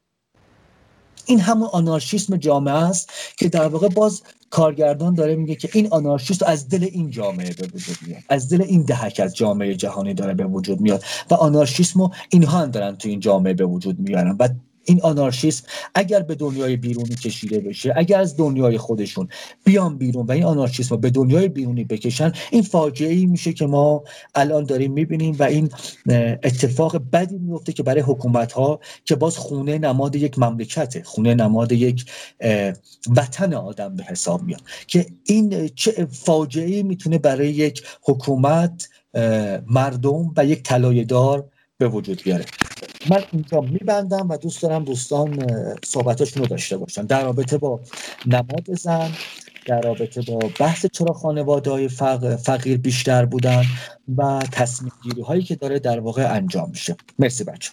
[1.26, 6.42] این همون آنارشیسم جامعه است که در واقع باز کارگردان داره میگه که این آنارشیست
[6.42, 8.22] از دل این جامعه به وجود میاد.
[8.28, 11.04] از دل این دهک از جامعه جهانی داره به وجود میاد.
[11.30, 14.36] و آنارشیسم اینها هم دارن تو این جامعه به وجود میارن.
[14.38, 14.48] و
[14.86, 19.28] این آنارشیسم اگر به دنیای بیرونی کشیده بشه اگر از دنیای خودشون
[19.64, 24.04] بیان بیرون و این آنارشیسم به دنیای بیرونی بکشن این فاجعه ای میشه که ما
[24.34, 25.70] الان داریم می‌بینیم و این
[26.42, 31.72] اتفاق بدی میفته که برای حکومت ها که باز خونه نماد یک مملکته خونه نماد
[31.72, 32.04] یک
[33.16, 38.88] وطن آدم به حساب میاد که این چه فاجعه می‌تونه برای یک حکومت
[39.66, 42.44] مردم و یک طلایه‌دار به وجود بیاره.
[43.10, 45.46] من اینجا میبندم و دوست دارم دوستان
[45.84, 47.06] صحبتاشون رو داشته باشن.
[47.06, 47.80] در رابطه با
[48.26, 49.10] نماد زن
[49.66, 51.88] در رابطه با بحث چرا خانواده های
[52.44, 53.62] فقیر بیشتر بودن
[54.16, 56.96] و تصمیم گیری هایی که داره در واقع انجام میشه.
[57.18, 57.70] مرسی بچه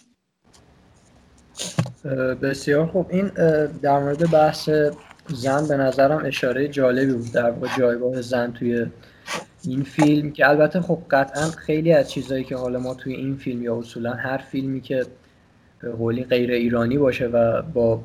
[2.42, 3.06] بسیار خوب.
[3.10, 3.28] این
[3.82, 4.68] در مورد بحث
[5.28, 7.32] زن به نظرم اشاره جالبی بود.
[7.32, 8.86] در واقع جایگاه زن توی
[9.64, 13.62] این فیلم که البته خب قطعا خیلی از چیزهایی که حالا ما توی این فیلم
[13.62, 15.06] یا اصولا هر فیلمی که
[15.98, 18.00] قولی غیر ایرانی باشه و با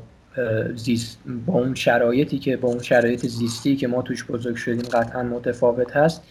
[0.76, 5.24] زیست با اون شرایطی که با اون شرایط زیستی که ما توش بزرگ شدیم قطعا
[5.24, 6.22] متفاوت هست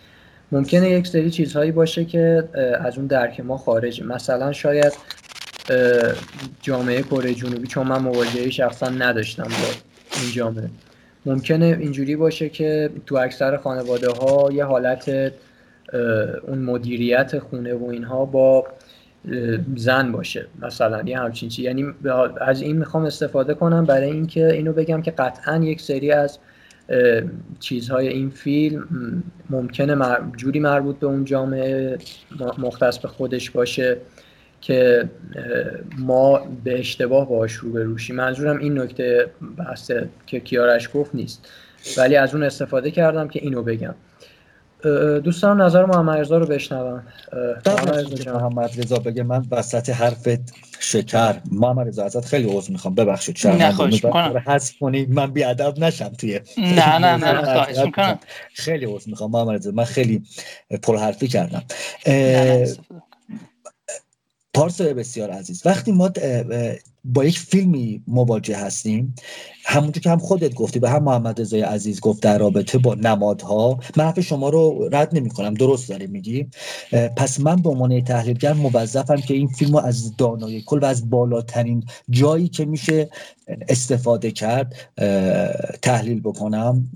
[0.52, 2.48] ممکنه یک سری چیزهایی باشه که
[2.80, 4.04] از اون درک ما خارجه.
[4.04, 4.92] مثلا شاید
[6.62, 9.68] جامعه کره جنوبی چون من مواجهه شخصا نداشتم با
[10.22, 10.70] این جامعه.
[11.28, 15.32] ممکنه اینجوری باشه که تو اکثر خانواده ها یه حالت
[16.46, 18.66] اون مدیریت خونه و اینها با
[19.76, 21.86] زن باشه مثلا یه همچین چیز یعنی
[22.40, 26.38] از این می‌خوام استفاده کنم برای اینکه اینو بگم که قطعا یک سری از
[27.60, 28.84] چیزهای این فیلم
[29.50, 29.96] ممکنه
[30.36, 31.98] جوری مربوط به اون جامعه
[32.58, 33.96] مختص به خودش باشه.
[34.60, 35.08] که
[35.98, 39.90] ما به اشتباه باش رو روشی منظورم این نکته بحث
[40.26, 41.48] که کیارش گفت نیست.
[41.98, 43.94] ولی از اون استفاده کردم که اینو بگم.
[45.24, 47.02] دوستان نظر محمد رضا رو بشنوم.
[48.26, 51.40] محمد رضا بگه من وسط حرفت شکر.
[51.52, 52.94] محمد رضا ازت خیلی عذر می‌خوام.
[52.94, 55.06] ببخشید شرمنده حذف کنی.
[55.06, 58.18] من بی ادب نشم توی نه نه نه خواهش می‌کنم.
[58.54, 59.70] خیلی عذر می‌خوام محمد رضا.
[59.70, 60.22] من خیلی
[60.82, 61.62] پرحرفی کردم.
[64.58, 65.66] پارسا بسیار عزیز.
[65.66, 66.08] وقتی ما
[67.14, 69.14] با یک فیلمی مواجه هستیم.
[69.64, 73.78] همونجور که هم خودت گفتی به هم محمد رضای عزیز گفت در رابطه با نمادها
[73.96, 76.46] من حرف شما رو رد نمی کنم درست داره میگی.
[77.16, 81.10] پس من به عنوان تحلیلگر موظفم که این فیلم رو از دانای کل و از
[81.10, 83.10] بالاترین جایی که میشه
[83.68, 84.74] استفاده کرد
[85.82, 86.90] تحلیل بکنم.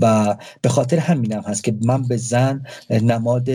[0.00, 3.50] و به خاطر همینم هست که من به زن نماد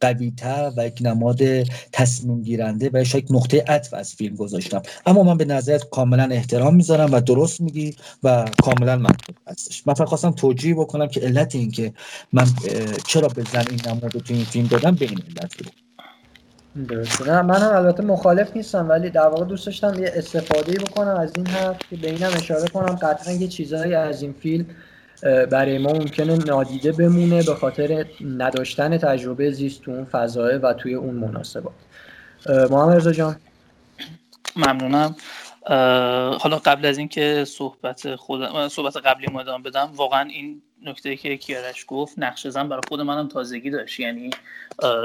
[0.00, 1.62] قویتر و یک نماد
[1.92, 4.82] تصمیم گیرنده و یک نقطه عطف از فیلم گذاشتم.
[5.06, 9.86] اما من به نظرت کاملا احترام می‌ذارم و درست میگی و کاملا منطق هستش.
[9.86, 11.92] من فقط خواستم توجیه بکنم که علت این که
[12.32, 12.46] من
[13.06, 15.72] چرا به زن این نمود تو این فیلم دادم به این علت بود.
[16.88, 17.30] درسته.
[17.30, 21.32] نه من هم البته مخالف نیستم ولی در واقع دوست داشتم یه استفاده بکنم از
[21.36, 22.94] این حرف که به اینم اشاره کنم.
[22.94, 24.66] قطعا یه چیزهایی از این فیلم
[25.50, 28.06] برای ما ممکنه نادیده بمونه به خاطر
[28.38, 31.74] نداشتن تجربه زیست تو اون فضایه و توی اون مناسبات.
[32.70, 33.36] محمد رضا جان.
[34.56, 35.16] ممنونم.
[36.40, 41.84] حالا قبل از اینکه صحبت خود صحبت قبلی ما بدم واقعا این نکته که کیارش
[41.88, 44.00] گفت نقش زن برای خود منم تازگی داشت.
[44.00, 44.30] یعنی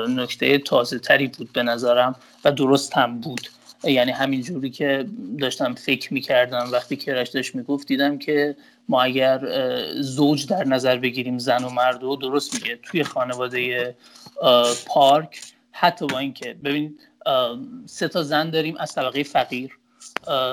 [0.10, 3.42] نکته تازه تری بود به نظرم و درست هم بود.
[3.84, 5.06] یعنی همین جوری که
[5.40, 8.56] داشتم فکر می‌کردم وقتی کیارش داشت می‌گفت دیدم که
[8.90, 9.42] ما اگر
[10.02, 12.80] زوج در نظر بگیریم زن و مرد و درست میگه.
[12.84, 13.96] توی خانواده
[14.88, 15.42] پارک
[15.72, 17.00] حتی با اینکه ببین
[17.86, 19.79] سه تا زن داریم از طبقه فقیر.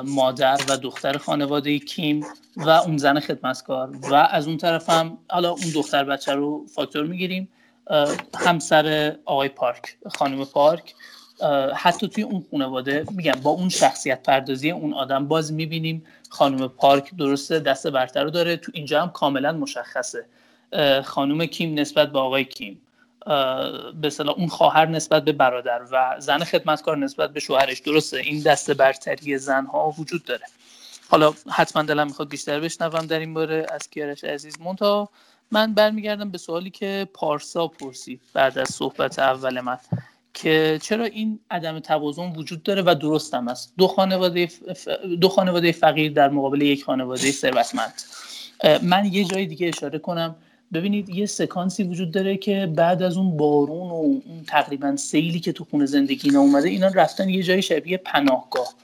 [0.05, 2.27] مادر و دختر خانواده کیم
[2.57, 3.97] و اون زن خدمتکار.
[4.11, 7.49] و از اون طرف هم حالا اون دختر بچه رو فاکتور می‌گیریم.
[8.35, 10.95] همسر آقای پارک خانم پارک.
[11.75, 17.17] حتی توی اون خانواده میگم با اون شخصیت پردازی اون آدم باز می‌بینیم خانم پارک
[17.19, 18.57] درسته دست برتر رو داره.
[18.57, 20.27] تو اینجا هم کاملا مشخصه.
[21.05, 22.81] خانم کیم نسبت به آقای کیم.
[24.01, 27.81] به صلاح اون خواهر نسبت به برادر و زن خدمتکار نسبت به شوهرش.
[27.81, 30.45] درسته این دست برتری زنها وجود داره.
[31.09, 34.61] حالا حتما دلم می‌خواد بیشتر بشنوم در این باره از کیارش عزیز.
[34.61, 35.09] مونتا
[35.51, 39.79] من برمیگردم به سوالی که پارسا پرسید بعد از صحبت اول من
[40.35, 44.49] که چرا این عدم توازن وجود داره و درست هم است؟ دو خانواده
[45.21, 48.03] دو خانواده فقیر در مقابل یک خانواده ثروتمند.
[48.83, 50.37] من یه جای دیگه اشاره کنم.
[50.73, 55.53] ببینید یه سکانسی وجود داره که بعد از اون بارون و اون تقریبا سیلی که
[55.53, 58.75] تو خونه زندگی اومده اینا رفتن یه جای شبیه پناهگاه.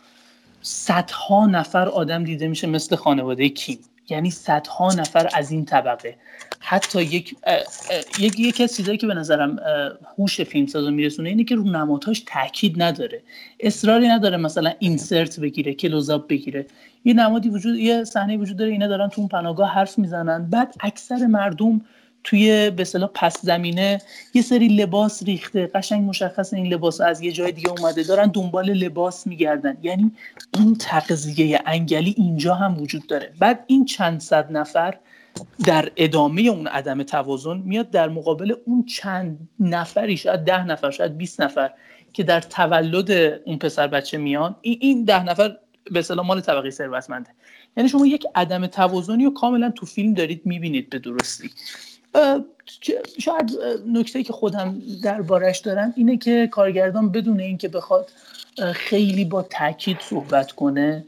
[0.63, 3.79] صدها نفر آدم دیده میشه مثل خانواده کیم.
[4.09, 6.17] یعنی صدها نفر از این طبقه.
[6.73, 7.37] حتی یک
[8.19, 9.59] یک یکی از که به نظرم
[10.19, 13.23] هوش فیلمسازو میرسونه اینه که رو نمادهاش تاکید نداره.
[13.61, 16.67] اصراری نداره مثلا اینسرت بگیره کلوزاپ بگیره.
[17.05, 20.51] یه نمادی وجود یه صحنه وجود داره اینا دارن تو اون پناهگاه حرف می‌زنن.
[20.51, 21.81] بعد اکثر مردم
[22.25, 23.99] توی به اصطلاح پس زمینه
[24.35, 25.67] یه سری لباس ریخته.
[25.67, 28.03] قشنگ مشخص این لباس از یه جای دیگه اومده.
[28.03, 29.77] دارن دنبال لباس میگردن.
[29.83, 30.13] یعنی
[30.55, 33.33] این تغذیه انگلی اینجا هم وجود داره.
[33.39, 34.95] بعد این چند صد نفر
[35.65, 41.17] در ادامه اون عدم توازن میاد در مقابل اون چند نفری شاید ده نفر شاید
[41.17, 41.71] 20 نفر
[42.13, 43.11] که در تولد
[43.45, 45.57] اون پسر بچه میان این ده نفر
[45.91, 47.31] به اصطلاح مال طبقه ثروتمنده.
[47.77, 51.51] یعنی شما یک عدم توازنی رو کاملا تو فیلم دارید می‌بینید به درستی.
[53.19, 53.51] شاید
[53.87, 58.11] نکته که خودم دربارش دارم اینه که کارگردان بدون اینکه بخواد
[58.75, 61.05] خیلی با تاکید صحبت کنه.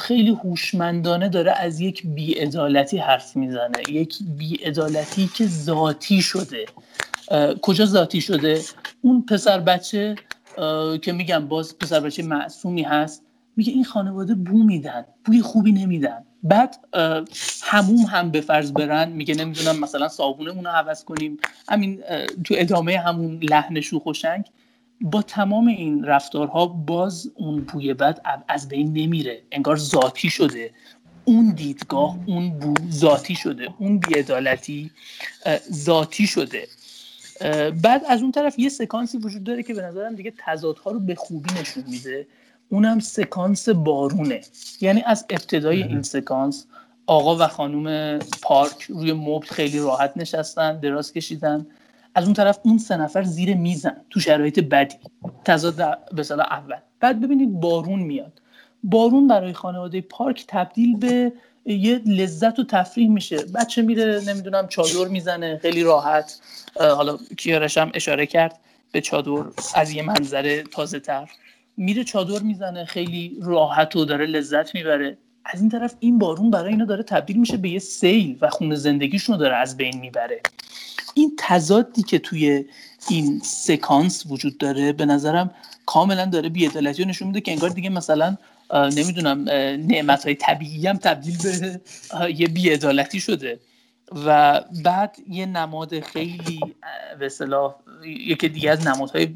[0.00, 3.82] خیلی هوشمندانه داره از یک بیعدالتی حرف می‌زنه.
[3.88, 6.66] یک بیعدالتی که ذاتی شده.
[7.62, 8.60] کجا ذاتی شده؟
[9.02, 10.16] اون پسر بچه
[11.02, 13.22] که میگم باز پسر بچه معصومی هست
[13.56, 16.24] میگه این خانواده بو میدن بوی خوبی نمیدن.
[16.42, 16.76] بعد
[17.62, 21.38] هموم هم به فرض برن میگه نمی‌دونم مثلا صابونمون رو عوض کنیم.
[21.68, 22.02] همین
[22.44, 24.44] تو ادامه همون لحن شوخ و شنگ.
[25.00, 29.42] با تمام این رفتارها باز اون بوی بد از بین نمیره.
[29.52, 30.70] انگار ذاتی شده.
[31.24, 33.68] اون دیدگاه اون بو ذاتی شده.
[33.78, 34.90] اون بیعدالتی
[35.72, 36.68] ذاتی شده.
[37.82, 41.14] بعد از اون طرف یه سکانسی وجود داره که به نظرم دیگه تضادها رو به
[41.14, 42.26] خوبی نشون میده.
[42.68, 44.40] اونم سکانس بارونه.
[44.80, 46.66] یعنی از ابتدای این سکانس
[47.06, 51.66] آقا و خانوم پارک روی مبل خیلی راحت نشستن دراز کشیدن.
[52.14, 54.96] از اون طرف اون سه نفر زیر میزن تو شرایط بدی.
[55.44, 55.76] تضاد
[56.12, 56.76] به اول.
[57.00, 58.42] بعد ببینید بارون میاد.
[58.82, 61.32] بارون برای خانواده پارک تبدیل به
[61.66, 63.36] یه لذت و تفریح میشه.
[63.54, 66.40] بچه میره نمی‌دونم چادر می‌زنه خیلی راحت.
[66.76, 68.60] حالا کیارش هم اشاره کرد
[68.92, 69.44] به چادر
[69.74, 71.30] از یه منظره تازه تر.
[71.76, 75.18] میره چادر می‌زنه خیلی راحت و داره لذت می‌بره.
[75.44, 78.74] از این طرف این بارون برای اینا داره تبدیل میشه به یه سیل و خونه
[78.74, 80.40] زندگیشون رو داره از بین می‌بره.
[81.14, 82.64] این تضادی که توی
[83.10, 85.50] این سکانس وجود داره به نظرم
[85.86, 88.36] کاملا داره بیعدالتی نشون میده که انگار دیگه مثلا
[88.74, 89.44] نمی‌دونم
[89.86, 91.80] نعمت های طبیعی هم تبدیل به
[92.32, 93.60] یه بیعدالتی شده.
[94.26, 96.60] و بعد یه نماد خیلی
[97.18, 97.74] به صلاح
[98.04, 99.28] یکی دیگه از نمادهای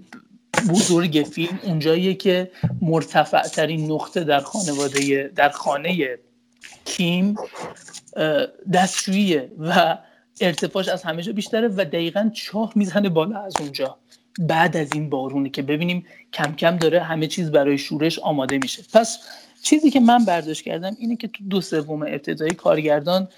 [0.68, 2.50] بزرگ فیلم اونجاییه که
[2.82, 6.18] مرتفع ترین نقطه در خانواده در خانه
[6.84, 7.36] کیم
[8.72, 9.52] دستشوییه.
[9.58, 9.98] و
[10.40, 13.96] ارتفاعش از همه جا بیشتره و دقیقا چاه می‌زنه بالا از اونجا.
[14.38, 18.82] بعد از این بارونه که ببینیم کم کم داره همه چیز برای شورش آماده میشه.
[18.92, 19.18] پس
[19.62, 23.28] چیزی که من برداشت کردم اینه که تو دو سوم ابتدایی کارگردان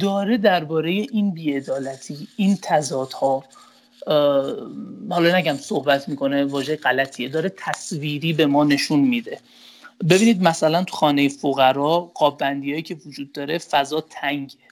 [0.00, 3.44] داره درباره این بیعدالتی این تضادها
[5.10, 9.38] حالا نگم صحبت می‌کنه واژه غلطیه داره تصویری به ما نشون میده.
[10.10, 12.42] ببینید مثلا تو خانه فقرا قاب
[12.84, 14.71] که وجود داره فضا تنگه.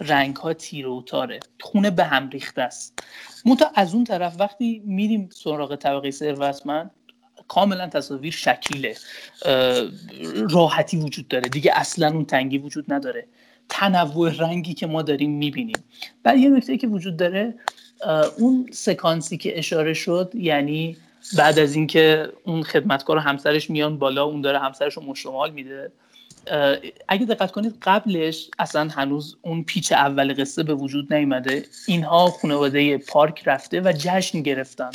[0.00, 1.40] رنگ ها تیره و تاره.
[1.60, 3.02] خونه به هم ریخته است.
[3.44, 6.90] منتها از اون طرف وقتی میریم سراغ طبقه ثروتمند
[7.48, 8.96] کاملا تصاویر شکیله.
[10.50, 11.48] راحتی وجود داره.
[11.48, 13.26] دیگه اصلا اون تنگی وجود نداره.
[13.68, 15.84] تنوع رنگی که ما داریم می‌بینیم.
[16.22, 17.54] بعد یه نکته که وجود داره
[18.38, 20.96] اون سکانسی که اشاره شد یعنی
[21.38, 25.92] بعد از اینکه اون خدمتکار و همسرش میان بالا اون داره همسرش رو مشتمال میده.
[27.08, 31.64] اگه دقت کنید قبلش اصلا هنوز اون پیچ اول قصه به وجود نیومده.
[31.86, 34.90] اینها خانواده پارک رفته و جشن گرفتن.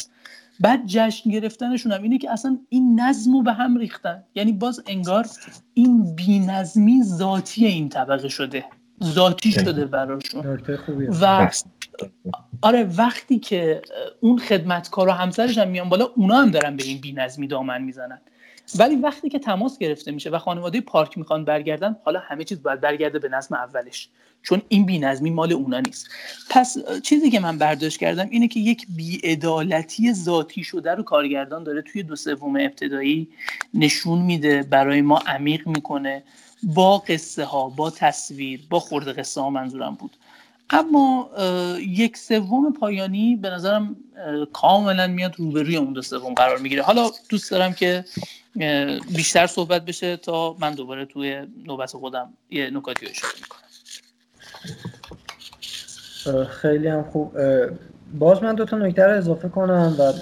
[0.60, 4.24] بعد جشن گرفتنشون هم اینه که اصلا این نظم رو به هم ریختن.
[4.36, 5.26] یعنی باز انگار
[5.74, 8.66] این بینظمی ذاتی این طبقه شده.
[9.04, 10.60] ذاتی شده براشون.
[11.22, 11.52] و
[12.62, 13.82] آره وقتی که
[14.20, 18.22] اون خدمتکار و همسرش هم میان بالا اونا هم دارن به این بینظمی دامن می‌زنن.
[18.80, 22.82] ولی وقتی که تماس گرفته میشه و خانواده پارک می‌خوان برگردن حالا همه چیز باید
[22.82, 24.10] برگرده به نظم اولش.
[24.44, 26.10] چون این بینظمی مال اونا نیست.
[26.50, 31.82] پس چیزی که من برداشت کردم اینه که یک بیعدالتی ذاتی شده رو کارگردان داره
[31.82, 33.28] توی دو سوم ابتدایی
[33.74, 36.24] نشون میده برای ما عمیق می‌کنه.
[36.64, 40.12] با قصه ها با تصویر با خورده قصه ها منظورم بود.
[40.70, 41.30] اما
[41.80, 43.96] یک سوم پایانی به نظرم
[44.54, 46.82] کاملا میاد روبروی اون دو سوم قرار می‌گیره.
[46.82, 48.06] حالا دوست دارم که
[49.16, 53.66] بیشتر صحبت بشه تا من دوباره توی نوبت خودم یه نکاتی اشاره می‌کنم.
[56.46, 57.38] خیلی هم خوب.
[58.14, 60.14] باز من دو تا نکته رو اضافه کنم و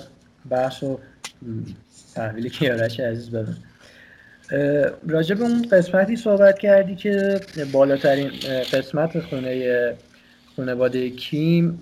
[0.50, 1.00] بحث و
[2.16, 3.58] تحویل کیارش عزیز بدم
[5.08, 8.32] راجع به اون قسمتی صحبت کردی که بالاترین
[8.74, 9.96] قسمت خونه
[10.56, 11.80] خانواده کیم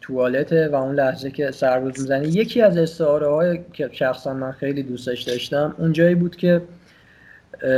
[0.00, 4.82] توالته و اون لحظه که سرباز می‌زنه یکی از استعاره های که شخصا من خیلی
[4.82, 6.62] دوستش داشتم اون جایی بود که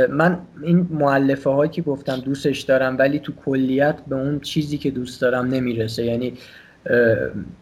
[0.09, 4.91] من این معلفه هایی که گفتم دوستش دارم ولی تو کلیت به اون چیزی که
[4.91, 6.05] دوست دارم نمی‌رسه.
[6.05, 6.33] یعنی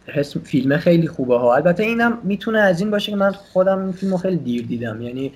[0.06, 1.56] حس فیلم خیلی خوبه ها.
[1.56, 5.02] البته اینم می‌تونه از این باشه که من خودم این فیلم خیلی دیر دیدم.
[5.02, 5.32] یعنی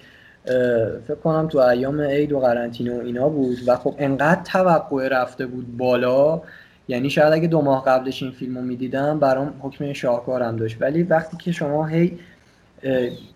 [1.08, 3.58] فکر کنم تو ایام عید و قرنطینه و اینا بود.
[3.68, 6.42] و خب انقدر توقع رفته بود بالا
[6.88, 11.04] یعنی شاید اگه دو ماه قبلش این فیلم رو می‌دیدم برام حکم شاهکارم داشت ولی
[11.04, 12.20] وقتی که شما هی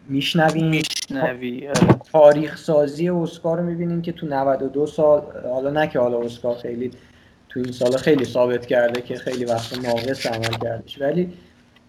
[0.09, 1.95] میشنوین میشنوی آره.
[2.11, 6.91] تاریخ سازی اسکار رو می‌بینین که تو 92 سال حالا نه که حالا اسکار خیلی
[7.49, 11.33] تو این سال خیلی ثابت کرده که خیلی وقت ناقص عمل کردش ولی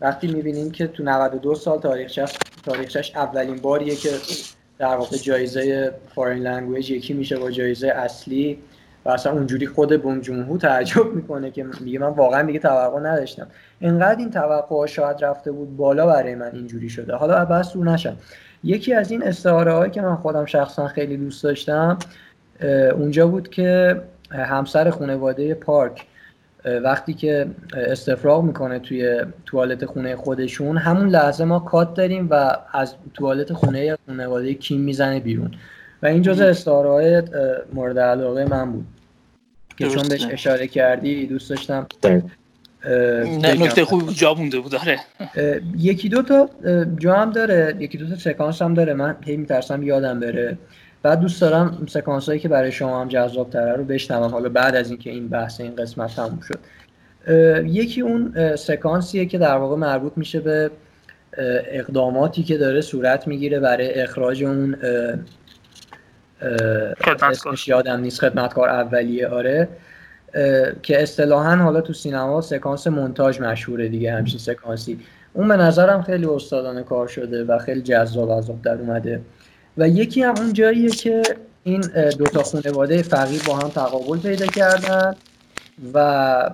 [0.00, 2.20] وقتی می‌بینین که تو 92 سال تاریخش
[2.64, 4.10] تاریخش اولین باریه که
[4.78, 8.58] در واقع جایزه foreign language یکی میشه با جایزه اصلی
[9.10, 13.46] اصلا اونجوری خود بونگ جون هو تعجب می‌کنه که میگه من واقعا دیگه توقع نداشتم.
[13.80, 17.14] اینقدر این توقع شاید رفته بود بالا برای من اینجوری شده.
[17.14, 18.16] حالا بحث رو نشم.
[18.64, 21.98] یکی از این استعاره هایی که من خودم شخصا خیلی دوست داشتم
[22.94, 24.00] اونجا بود که
[24.30, 26.06] همسر خانواده پارک
[26.84, 32.94] وقتی که استفراغ می‌کنه توی توالت خونه خودشون همون لحظه ما کات داریم و از
[33.14, 35.50] توالت خونه خانواده کیم می‌زنه بیرون.
[36.02, 37.24] و این جزء استعاره
[37.72, 38.86] مورد علاقه من بود.
[39.80, 41.86] که چون بهش اشاره کردی دوست داشتم
[43.42, 45.00] نکته خوب جا مونده بود داره
[45.78, 46.48] یکی دو تا
[46.98, 50.58] جا هم داره یکی دو تا سکانس هم داره من هی میترسم یادم بره.
[51.02, 54.30] بعد دوست دارم سکانس هایی که برای شما هم جذاب تره رو بشنوم.
[54.30, 56.58] حالا بعد از اینکه این بحث این قسمت تموم شد.
[57.66, 60.70] یکی اون سکانسیه که در واقع مربوط میشه به
[61.72, 64.76] اقداماتی که داره صورت می‌گیره برای اخراج اون
[67.22, 69.68] اسمش یادم نیست خدمتکار اولیه آره.
[70.82, 75.00] که اصطلاحا حالا تو سینما سکانس مونتاژ مشهوره دیگه همچین سکانسی.
[75.32, 79.20] اون به نظرم خیلی استادانه کار شده و خیلی جذاب از در اومده.
[79.78, 81.22] و یکی هم اون جاییه که
[81.62, 81.80] این
[82.18, 85.14] دوتا خانواده فقیر با هم تقابل پیدا کردن
[85.94, 86.50] و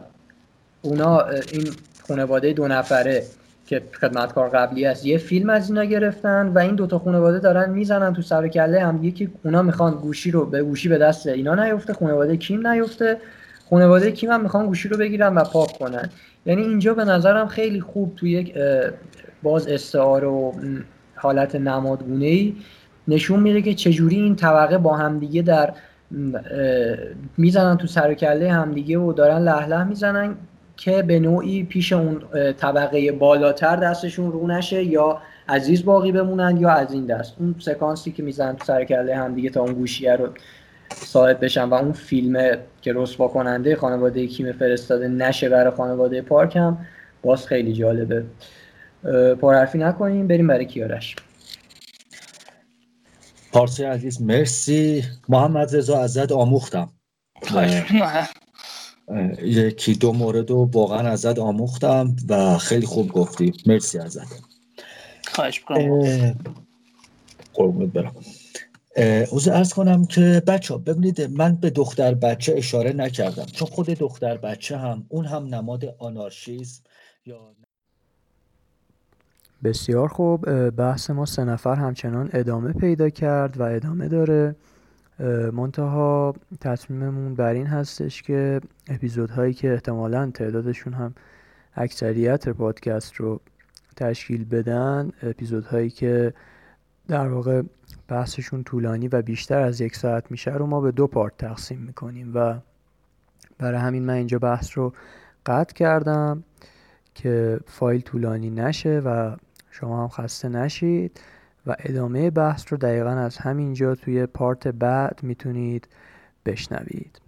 [0.83, 1.21] اونا
[1.53, 1.71] این
[2.09, 3.23] خانواده دو نفره.
[3.67, 5.07] که خدمتکار قبلی است.
[5.07, 9.05] یه فیلم از اینا گرفتن و این دوتا خانواده دارن می‌زنن تو سر کله هم.
[9.05, 13.17] یکی اونا می‌خوان گوشی رو به گوشی به دست اینا نیفته خانواده کیم نیفته.
[13.71, 16.11] خانواده کیم هم می‌خوان گوشی رو بگیرن و پاک کنن.
[16.47, 18.55] یعنی اینجا به نظرم خیلی خوب توی یک
[19.43, 20.53] باز استعاره و
[21.15, 22.57] حالت نمادگونه ای
[23.09, 25.73] نشون میده که چجوری این طبقه با همدیگه در
[27.37, 30.35] می‌زنن تو سر کله همدیگه و دارن لح می‌زنن
[30.77, 32.23] که به نوعی پیش اون
[32.53, 37.35] طبقه بالاتر دستشون رو نشه یا عزیز باقی بمونن یا از این دست.
[37.39, 40.29] اون سکانسی که میزن سر کله هم دیگه تا اون گوشیه رو
[40.95, 46.57] صاحب بشن و اون فیلم که رسوا کننده خانواده کیم فرستاده نشه برای خانواده پارک
[46.57, 46.87] هم
[47.23, 48.25] باز خیلی جالبه.
[49.41, 51.17] پرحرفی نکنیم بریم برای کیارش.
[53.53, 55.05] پارسی عزیز مرسی.
[55.29, 56.89] محمد رضا ازت آموختم.
[59.43, 63.53] یکی دو مورد رو واقعا ازت آموختم و خیلی خوب گفتی.
[63.67, 64.27] مرسی ازت.
[65.33, 66.39] خواهش بکنم
[67.55, 68.15] قربونت برم.
[69.31, 73.45] اوزه ارز کنم که بچه ها ببینید من به دختر بچه اشاره نکردم.
[73.45, 76.83] چون خود دختر بچه هم اون هم نماد آنارشیزم
[77.27, 77.55] یا
[79.65, 80.71] بسیار خوب.
[80.71, 84.57] بحث ما سه نفر همچنان ادامه پیدا کرد و ادامه داره.
[85.53, 91.15] منتها تصمیممون بر این هستش که اپیزودهایی که احتمالا تعدادشون هم
[91.75, 93.41] اکثریت پادکست رو
[93.97, 96.35] تشکیل بدن اپیزودهایی که
[97.09, 97.63] در واقع
[98.09, 102.33] بحثشون طولانی و بیشتر از یک ساعت میشه رو ما به دو پارت تقسیم می‌کنیم
[102.35, 102.59] و
[103.59, 104.93] برای همین من اینجا بحث رو
[105.47, 106.45] قطع کردم
[107.15, 109.37] که فایل طولانی نشه و
[109.71, 111.21] شما هم خسته نشید.
[111.67, 115.89] و ادامه بحث رو دقیقا از همینجا توی پارت بعد می‌تونید
[116.47, 117.21] بشنوید.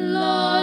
[0.00, 0.54] لا